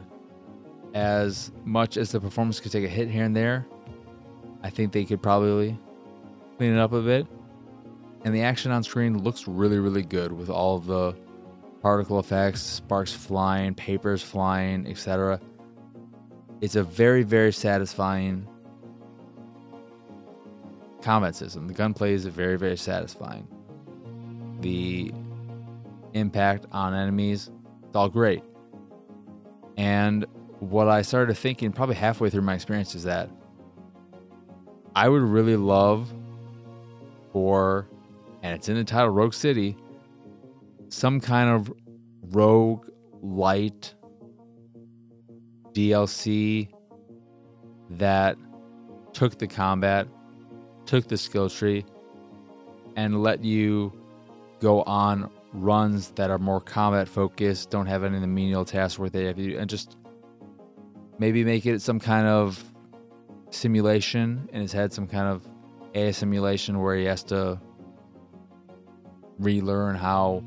As 0.94 1.52
much 1.64 1.98
as 1.98 2.12
the 2.12 2.20
performance 2.20 2.60
could 2.60 2.72
take 2.72 2.84
a 2.84 2.90
hit 2.90 3.10
here 3.10 3.24
and 3.24 3.36
there, 3.36 3.66
I 4.64 4.70
think 4.70 4.92
they 4.92 5.06
could 5.06 5.22
probably 5.22 5.78
clean 6.58 6.74
it 6.74 6.80
up 6.80 6.94
a 6.94 7.02
bit. 7.02 7.28
And 8.24 8.36
the 8.36 8.42
action 8.42 8.72
on 8.72 8.84
screen 8.84 9.24
looks 9.24 9.48
really, 9.48 9.80
really 9.80 10.04
good 10.04 10.32
with 10.32 10.50
all 10.50 10.80
the 10.80 11.16
particle 11.82 12.20
effects, 12.20 12.62
sparks 12.62 13.12
flying, 13.12 13.74
papers 13.74 14.22
flying, 14.22 14.86
etc. 14.88 15.40
It's 16.62 16.76
a 16.76 16.84
very, 16.84 17.24
very 17.24 17.52
satisfying 17.52 18.48
combat 21.02 21.36
system. 21.36 21.68
The 21.68 21.74
gunplay 21.74 22.14
is 22.14 22.26
very, 22.26 22.58
very 22.58 22.78
satisfying. 22.78 23.48
The 24.62 25.12
impact 26.14 26.68
on 26.72 26.94
enemies, 26.94 27.50
it's 27.88 27.96
all 27.96 28.10
great. 28.10 28.44
And 29.78 30.26
what 30.60 30.88
I 30.88 31.02
started 31.02 31.36
thinking 31.36 31.72
probably 31.72 31.96
halfway 31.96 32.30
through 32.30 32.44
my 32.44 32.54
experience 32.54 32.94
is 32.94 33.04
that 33.06 33.30
I 34.96 35.10
would 35.10 35.24
really 35.24 35.56
love 35.56 36.14
for, 37.32 37.88
and 38.44 38.54
it's 38.54 38.70
in 38.70 38.76
the 38.76 38.84
title 38.84 39.10
Rogue 39.10 39.34
City, 39.34 39.76
some 40.90 41.20
kind 41.20 41.50
of 41.50 41.74
rogue 42.36 42.88
light 43.22 43.96
DLC 45.74 46.70
that 47.92 48.38
took 49.14 49.38
the 49.38 49.48
combat, 49.48 50.08
took 50.86 51.08
the 51.08 51.18
skill 51.18 51.50
tree, 51.50 51.86
and 52.96 53.22
let 53.22 53.44
you 53.44 53.94
go 54.60 54.84
on 54.84 55.30
runs 55.54 56.12
that 56.12 56.30
are 56.30 56.38
more 56.38 56.62
combat 56.62 57.08
focused, 57.08 57.70
don't 57.70 57.88
have 57.88 58.04
any 58.04 58.16
of 58.16 58.22
the 58.22 58.28
menial 58.28 58.64
tasks 58.64 58.98
where 58.98 59.10
they 59.10 59.26
have 59.26 59.38
you, 59.38 59.58
and 59.58 59.70
just 59.70 59.98
maybe 61.20 61.44
make 61.44 61.66
it 61.66 61.82
some 61.82 62.00
kind 62.00 62.28
of 62.28 62.64
simulation 63.50 64.50
in 64.54 64.62
his 64.62 64.72
head, 64.72 64.94
some 64.94 65.08
kind 65.08 65.28
of 65.28 65.48
a 65.94 66.12
simulation 66.14 66.80
where 66.80 66.96
he 66.96 67.06
has 67.06 67.24
to 67.24 67.60
relearn 69.40 69.96
how 69.96 70.44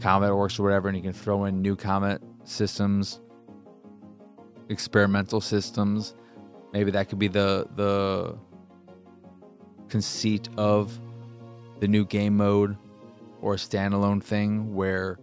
combat 0.00 0.34
works 0.34 0.58
or 0.58 0.64
whatever, 0.64 0.88
and 0.88 0.96
you 0.96 1.02
can 1.02 1.12
throw 1.12 1.44
in 1.44 1.62
new 1.62 1.76
combat 1.76 2.20
systems, 2.44 3.20
experimental 4.68 5.40
systems. 5.40 6.14
Maybe 6.72 6.90
that 6.90 7.08
could 7.08 7.18
be 7.18 7.28
the 7.28 7.66
the 7.76 8.36
conceit 9.88 10.48
of 10.56 10.98
the 11.80 11.88
new 11.88 12.04
game 12.04 12.36
mode 12.36 12.76
or 13.40 13.54
a 13.54 13.56
standalone 13.56 14.22
thing 14.22 14.74
where 14.74 15.18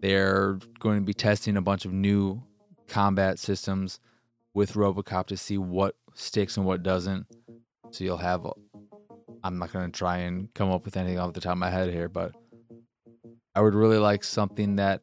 they're 0.00 0.58
going 0.78 0.98
to 0.98 1.04
be 1.04 1.14
testing 1.14 1.56
a 1.56 1.62
bunch 1.62 1.84
of 1.84 1.92
new 1.92 2.42
combat 2.86 3.38
systems 3.38 4.00
with 4.54 4.74
Robocop 4.74 5.26
to 5.26 5.36
see 5.36 5.58
what 5.58 5.94
sticks 6.14 6.56
and 6.56 6.66
what 6.66 6.82
doesn't. 6.82 7.26
So 7.90 8.04
you'll 8.04 8.18
have. 8.18 8.46
I'm 9.44 9.58
not 9.58 9.72
going 9.72 9.90
to 9.90 9.96
try 9.96 10.18
and 10.18 10.52
come 10.54 10.70
up 10.70 10.84
with 10.84 10.96
anything 10.96 11.18
off 11.18 11.32
the 11.32 11.40
top 11.40 11.52
of 11.52 11.58
my 11.58 11.70
head 11.70 11.90
here, 11.90 12.08
but 12.08 12.32
I 13.54 13.60
would 13.60 13.74
really 13.74 13.98
like 13.98 14.24
something 14.24 14.76
that 14.76 15.00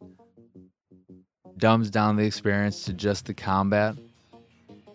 dumbs 1.58 1.90
down 1.90 2.16
the 2.16 2.26
experience 2.26 2.84
to 2.86 2.94
just 2.94 3.26
the 3.26 3.34
combat 3.34 3.96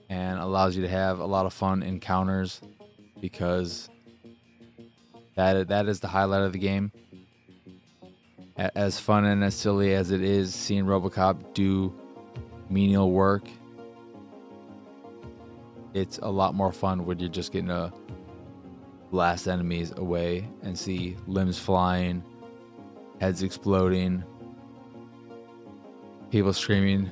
and 0.09 0.39
allows 0.39 0.77
you 0.77 0.83
to 0.83 0.89
have 0.89 1.21
a 1.21 1.25
lot 1.25 1.47
of 1.47 1.53
fun 1.53 1.83
encounters 1.83 2.61
because 3.21 3.89
that 5.37 5.69
that 5.69 5.89
is 5.89 6.01
the 6.01 6.09
highlight 6.09 6.43
of 6.43 6.53
the 6.53 6.59
game. 6.59 6.93
As 8.57 8.99
fun 9.01 9.25
and 9.25 9.43
as 9.43 9.55
silly 9.55 9.95
as 9.95 10.11
it 10.11 10.23
is 10.23 10.55
seeing 10.55 10.85
Robocop 10.85 11.55
do 11.55 11.95
menial 12.69 13.11
work, 13.11 13.49
it's 15.95 16.19
a 16.19 16.29
lot 16.29 16.55
more 16.55 16.73
fun 16.73 17.07
when 17.07 17.19
you're 17.19 17.31
just 17.31 17.53
getting 17.53 17.69
to 17.69 17.93
blast 19.11 19.49
enemies 19.49 19.93
away 19.97 20.49
and 20.63 20.79
see 20.79 21.17
limbs 21.27 21.59
flying, 21.59 22.23
heads 23.21 23.43
exploding, 23.43 24.25
people 26.31 26.53
screaming, 26.53 27.11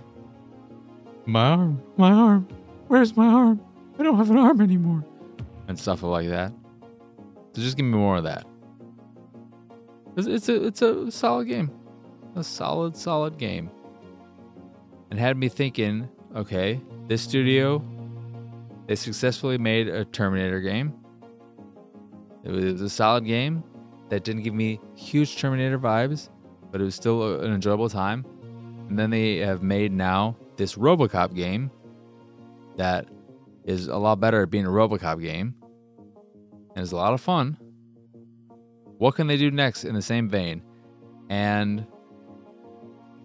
My 1.27 1.51
arm, 1.51 1.83
my 1.97 2.11
arm, 2.11 2.49
where's 2.89 3.17
my 3.17 3.27
arm? 3.27 3.61
I 3.99 4.03
don't 4.03 4.17
have 4.17 4.31
an 4.31 4.39
arm 4.39 4.61
anymore. 4.61 5.05
And 5.67 5.79
stuff 5.79 6.03
like 6.03 6.29
that. 6.29 6.53
So 7.55 7.63
just 7.63 7.77
give 7.77 7.85
me 7.85 7.99
more 7.99 8.17
of 8.17 8.25
that. 8.25 8.47
It's, 10.17 10.27
it's 10.27 10.49
a 10.49 10.67
it's 10.67 10.83
a 10.83 11.11
solid 11.11 11.47
game, 11.49 11.71
a 12.35 12.43
solid 12.43 12.97
solid 12.97 13.39
game. 13.39 13.71
And 15.11 15.19
had 15.19 15.37
me 15.37 15.49
thinking, 15.49 16.09
okay, 16.35 16.81
this 17.07 17.23
studio, 17.23 17.83
they 18.87 18.95
successfully 18.95 19.59
made 19.59 19.89
a 19.89 20.05
Terminator 20.05 20.61
game. 20.61 20.95
It 22.45 22.51
was, 22.51 22.65
it 22.65 22.73
was 22.73 22.83
a 22.83 22.91
solid 22.91 23.25
game 23.25 23.63
that 24.09 24.25
didn't 24.25 24.43
give 24.43 24.55
me 24.55 24.81
huge 24.95 25.39
Terminator 25.39 25.79
vibes, 25.79 26.31
but 26.71 26.81
it 26.81 26.85
was 26.85 26.95
still 26.95 27.41
an 27.41 27.53
enjoyable 27.53 27.89
time. 27.89 28.25
And 28.89 28.99
then 28.99 29.11
they 29.11 29.37
have 29.37 29.63
made 29.63 29.93
now 29.93 30.37
this 30.57 30.75
Robocop 30.75 31.35
game 31.35 31.71
that 32.77 33.07
is 33.65 33.89
a 33.89 33.97
lot 33.97 34.19
better 34.21 34.43
at 34.43 34.51
being 34.51 34.65
a 34.65 34.71
Robocop 34.71 35.21
game 35.21 35.55
and 36.75 36.83
is 36.83 36.93
a 36.93 36.97
lot 36.97 37.13
of 37.13 37.21
fun. 37.21 37.59
What 38.99 39.15
can 39.15 39.27
they 39.27 39.37
do 39.37 39.51
next 39.51 39.85
in 39.85 39.95
the 39.95 40.03
same 40.03 40.29
vein? 40.29 40.63
And 41.29 41.87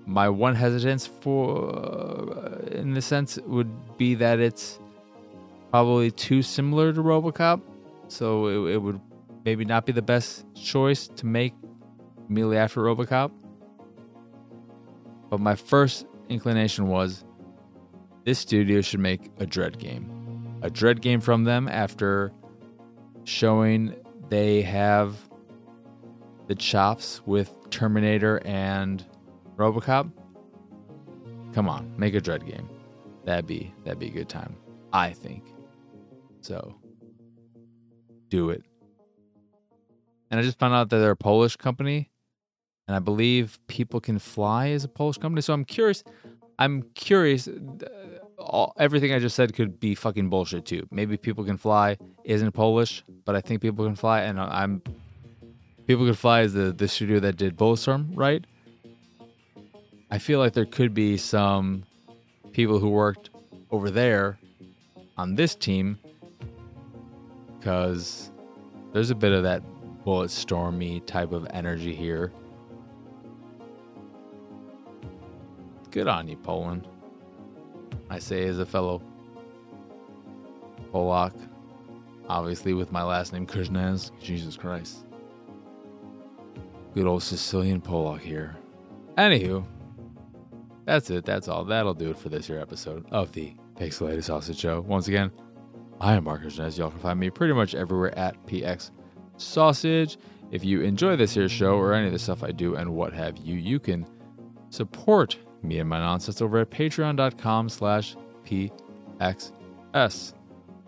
my 0.05 0.27
one 0.27 0.55
hesitance 0.55 1.07
for, 1.07 1.73
uh, 1.73 2.65
in 2.71 2.93
the 2.93 3.01
sense, 3.01 3.39
would 3.45 3.97
be 3.97 4.15
that 4.15 4.39
it's 4.39 4.79
probably 5.71 6.11
too 6.11 6.41
similar 6.41 6.91
to 6.91 7.01
Robocop, 7.01 7.61
so 8.09 8.47
it, 8.47 8.73
it 8.73 8.77
would 8.77 8.99
maybe 9.45 9.65
not 9.65 9.85
be 9.85 9.91
the 9.91 10.01
best 10.01 10.45
choice 10.53 11.07
to 11.07 11.25
make 11.25 11.53
immediately 12.29 12.57
after 12.57 12.81
Robocop. 12.81 13.31
But 15.33 15.39
my 15.39 15.55
first 15.55 16.05
inclination 16.29 16.89
was 16.89 17.25
this 18.23 18.37
studio 18.37 18.81
should 18.81 18.99
make 18.99 19.31
a 19.39 19.47
Dredd 19.47 19.79
game. 19.79 20.59
A 20.61 20.69
Dredd 20.69 21.01
game 21.01 21.21
from 21.21 21.43
them 21.43 21.67
after 21.67 22.31
showing 23.23 23.95
they 24.29 24.61
have 24.61 25.17
the 26.45 26.53
chops 26.53 27.23
with 27.25 27.51
Terminator 27.71 28.43
and 28.45 29.03
RoboCop. 29.55 30.11
Come 31.51 31.67
on, 31.67 31.91
make 31.97 32.13
a 32.13 32.21
Dredd 32.21 32.45
game. 32.45 32.69
That'd 33.25 33.47
be 33.47 33.73
that'd 33.85 33.97
be 33.97 34.09
a 34.09 34.11
good 34.11 34.29
time. 34.29 34.55
I 34.91 35.13
think. 35.13 35.51
So 36.41 36.75
do 38.29 38.51
it. 38.51 38.63
And 40.29 40.39
I 40.39 40.43
just 40.43 40.59
found 40.59 40.75
out 40.75 40.91
that 40.91 40.97
they're 40.97 41.09
a 41.09 41.17
Polish 41.17 41.55
company. 41.55 42.11
And 42.87 42.95
I 42.95 42.99
believe 42.99 43.59
People 43.67 43.99
Can 43.99 44.19
Fly 44.19 44.67
is 44.67 44.83
a 44.83 44.87
Polish 44.87 45.17
company. 45.17 45.41
So 45.41 45.53
I'm 45.53 45.65
curious. 45.65 46.03
I'm 46.59 46.83
curious. 46.95 47.47
Uh, 47.47 47.53
all, 48.37 48.73
everything 48.77 49.13
I 49.13 49.19
just 49.19 49.35
said 49.35 49.53
could 49.53 49.79
be 49.79 49.95
fucking 49.95 50.29
bullshit 50.29 50.65
too. 50.65 50.85
Maybe 50.91 51.17
People 51.17 51.43
Can 51.45 51.57
Fly 51.57 51.97
isn't 52.25 52.51
Polish, 52.51 53.03
but 53.25 53.35
I 53.35 53.41
think 53.41 53.61
People 53.61 53.85
Can 53.85 53.95
Fly, 53.95 54.21
and 54.21 54.39
I'm 54.39 54.81
People 55.87 56.05
Can 56.05 56.13
Fly 56.13 56.41
is 56.41 56.53
the, 56.53 56.71
the 56.71 56.87
studio 56.87 57.19
that 57.21 57.37
did 57.37 57.57
Bulletstorm, 57.57 58.11
right? 58.15 58.45
I 60.11 60.17
feel 60.17 60.39
like 60.39 60.53
there 60.53 60.65
could 60.65 60.93
be 60.93 61.17
some 61.17 61.83
people 62.51 62.79
who 62.79 62.89
worked 62.89 63.29
over 63.71 63.89
there 63.89 64.37
on 65.17 65.35
this 65.35 65.55
team 65.55 65.97
because 67.57 68.31
there's 68.91 69.09
a 69.09 69.15
bit 69.15 69.31
of 69.31 69.43
that 69.43 69.63
Bulletstormy 70.05 71.05
type 71.05 71.31
of 71.31 71.47
energy 71.51 71.95
here. 71.95 72.31
Good 75.93 76.07
on 76.07 76.27
you, 76.27 76.37
Poland. 76.37 76.87
I 78.09 78.17
say 78.17 78.47
as 78.47 78.57
a 78.57 78.65
fellow 78.65 78.99
Polak, 80.91 81.33
obviously 82.27 82.73
with 82.73 82.91
my 82.91 83.03
last 83.03 83.31
name 83.31 83.45
Kuznez. 83.45 84.09
Jesus 84.19 84.57
Christ. 84.57 85.05
Good 86.95 87.05
old 87.05 87.21
Sicilian 87.21 87.79
Polak 87.79 88.21
here. 88.21 88.55
Anywho, 89.19 89.63
that's 90.85 91.11
it. 91.11 91.25
That's 91.25 91.47
all. 91.47 91.63
That'll 91.63 91.93
do 91.93 92.09
it 92.09 92.17
for 92.17 92.29
this 92.29 92.49
year 92.49 92.59
episode 92.59 93.05
of 93.11 93.31
the 93.33 93.53
Pixelated 93.75 94.23
Sausage 94.23 94.57
Show. 94.57 94.81
Once 94.81 95.07
again, 95.07 95.31
I 96.01 96.15
am 96.15 96.23
Marc 96.23 96.41
Kuznez. 96.41 96.75
Y'all 96.75 96.89
can 96.89 97.01
find 97.01 97.19
me 97.19 97.29
pretty 97.29 97.53
much 97.53 97.75
everywhere 97.75 98.17
at 98.17 98.43
PX 98.47 98.89
Sausage. 99.37 100.17
If 100.49 100.65
you 100.65 100.81
enjoy 100.81 101.17
this 101.17 101.35
here 101.35 101.47
show 101.47 101.75
or 101.75 101.93
any 101.93 102.07
of 102.07 102.13
the 102.13 102.19
stuff 102.19 102.43
I 102.43 102.51
do 102.51 102.77
and 102.77 102.95
what 102.95 103.13
have 103.13 103.37
you, 103.37 103.57
you 103.57 103.79
can 103.79 104.07
support 104.71 105.37
me 105.63 105.79
and 105.79 105.89
my 105.89 105.99
nonsense 105.99 106.41
over 106.41 106.59
at 106.59 106.69
patreon.com 106.69 107.69
slash 107.69 108.15
pxs. 108.45 108.73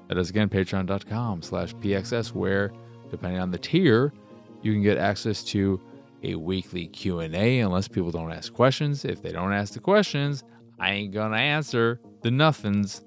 That 0.08 0.18
is 0.18 0.30
again 0.30 0.50
patreon.com 0.50 1.42
slash 1.42 1.74
pxs, 1.76 2.34
where 2.34 2.72
depending 3.10 3.40
on 3.40 3.52
the 3.52 3.58
tier, 3.58 4.14
you 4.62 4.74
can 4.74 4.82
get 4.82 4.98
access 4.98 5.44
to 5.46 5.82
a 6.24 6.36
weekly 6.36 6.88
Q&A 6.88 7.60
unless 7.60 7.88
people 7.88 8.12
don't 8.12 8.32
ask 8.32 8.54
questions. 8.54 9.06
If 9.06 9.22
they 9.22 9.32
don't 9.32 9.54
ask 9.54 9.74
the 9.74 9.80
questions, 9.80 10.44
I 10.80 10.92
ain't 10.92 11.14
gonna 11.14 11.38
answer 11.38 12.00
the 12.22 12.32
nothings. 12.32 13.04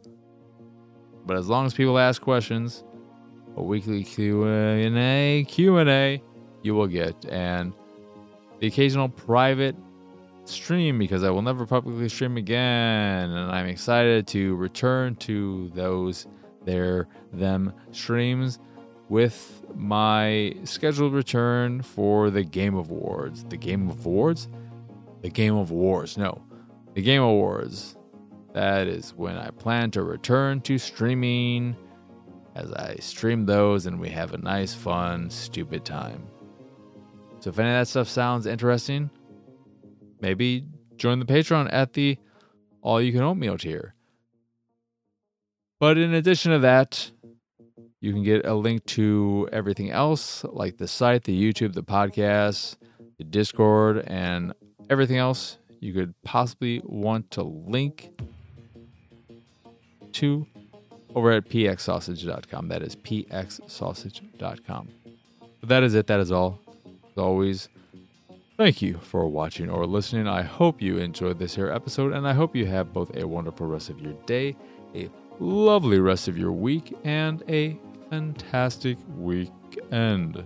But 1.26 1.36
as 1.36 1.48
long 1.48 1.66
as 1.66 1.74
people 1.74 1.98
ask 1.98 2.22
questions, 2.22 2.84
a 3.56 3.62
weekly 3.62 4.04
Q&A, 4.04 5.44
Q&A 5.44 6.22
you 6.62 6.74
will 6.74 6.86
get 6.86 7.24
and 7.26 7.72
the 8.60 8.66
occasional 8.66 9.08
private 9.08 9.76
stream 10.48 10.98
because 10.98 11.24
I 11.24 11.30
will 11.30 11.42
never 11.42 11.66
publicly 11.66 12.08
stream 12.08 12.36
again 12.36 13.30
and 13.30 13.50
I'm 13.50 13.66
excited 13.66 14.26
to 14.28 14.54
return 14.56 15.16
to 15.16 15.70
those 15.74 16.26
their 16.64 17.08
them 17.32 17.72
streams 17.92 18.58
with 19.08 19.64
my 19.74 20.54
scheduled 20.64 21.14
return 21.14 21.82
for 21.82 22.30
the 22.30 22.44
Game 22.44 22.74
of 22.74 22.90
Awards. 22.90 23.44
The 23.44 23.56
Game 23.56 23.88
of 23.88 24.04
Awards? 24.04 24.48
The 25.22 25.30
Game 25.30 25.56
of 25.56 25.70
Wars. 25.70 26.18
No. 26.18 26.42
The 26.94 27.02
Game 27.02 27.22
Awards. 27.22 27.96
That 28.52 28.86
is 28.86 29.14
when 29.14 29.36
I 29.36 29.50
plan 29.50 29.90
to 29.92 30.02
return 30.02 30.60
to 30.62 30.78
streaming 30.78 31.76
as 32.54 32.72
I 32.72 32.96
stream 32.96 33.46
those 33.46 33.86
and 33.86 34.00
we 34.00 34.10
have 34.10 34.34
a 34.34 34.38
nice, 34.38 34.74
fun, 34.74 35.30
stupid 35.30 35.84
time. 35.84 36.26
So 37.40 37.50
if 37.50 37.58
any 37.58 37.68
of 37.68 37.74
that 37.74 37.88
stuff 37.88 38.08
sounds 38.08 38.46
interesting, 38.46 39.10
maybe 40.20 40.64
join 40.96 41.18
the 41.18 41.24
Patreon 41.24 41.68
at 41.72 41.92
the 41.92 42.18
all 42.82 43.00
you 43.00 43.12
can 43.12 43.22
oatmeal 43.22 43.58
tier. 43.58 43.94
But 45.80 45.98
in 45.98 46.14
addition 46.14 46.52
to 46.52 46.58
that, 46.60 47.10
you 48.00 48.12
can 48.12 48.22
get 48.22 48.46
a 48.46 48.54
link 48.54 48.84
to 48.86 49.48
everything 49.52 49.90
else, 49.90 50.44
like 50.44 50.76
the 50.78 50.88
site, 50.88 51.24
the 51.24 51.40
YouTube, 51.40 51.74
the 51.74 51.82
podcast, 51.82 52.76
the 53.16 53.24
Discord, 53.24 54.04
and 54.06 54.52
everything 54.90 55.16
else 55.16 55.58
you 55.80 55.92
could 55.92 56.14
possibly 56.22 56.80
want 56.84 57.30
to 57.32 57.42
link 57.42 58.10
to 60.12 60.46
over 61.14 61.32
at 61.32 61.48
pxsausage.com. 61.48 62.68
That 62.68 62.82
is 62.82 62.96
pxsausage.com. 62.96 64.88
But 65.60 65.68
that 65.68 65.82
is 65.82 65.94
it. 65.94 66.06
That 66.06 66.20
is 66.20 66.30
all. 66.30 66.60
As 66.86 67.18
always, 67.18 67.68
thank 68.58 68.82
you 68.82 68.98
for 68.98 69.26
watching 69.28 69.70
or 69.70 69.86
listening. 69.86 70.26
I 70.26 70.42
hope 70.42 70.82
you 70.82 70.98
enjoyed 70.98 71.38
this 71.38 71.54
here 71.54 71.70
episode, 71.70 72.12
and 72.12 72.26
I 72.26 72.34
hope 72.34 72.54
you 72.54 72.66
have 72.66 72.92
both 72.92 73.16
a 73.16 73.26
wonderful 73.26 73.66
rest 73.66 73.88
of 73.88 74.00
your 74.00 74.12
day, 74.26 74.56
a 74.94 75.08
lovely 75.38 76.00
rest 76.00 76.28
of 76.28 76.36
your 76.36 76.52
week, 76.52 76.94
and 77.04 77.42
a 77.48 77.78
fantastic 78.10 78.98
weekend. 79.16 80.44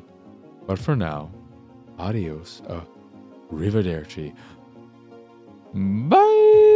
But 0.66 0.78
for 0.78 0.94
now, 0.94 1.30
adios, 1.98 2.62
uh, 2.68 2.82
arrivederci. 3.50 4.34
Bye! 5.74 6.71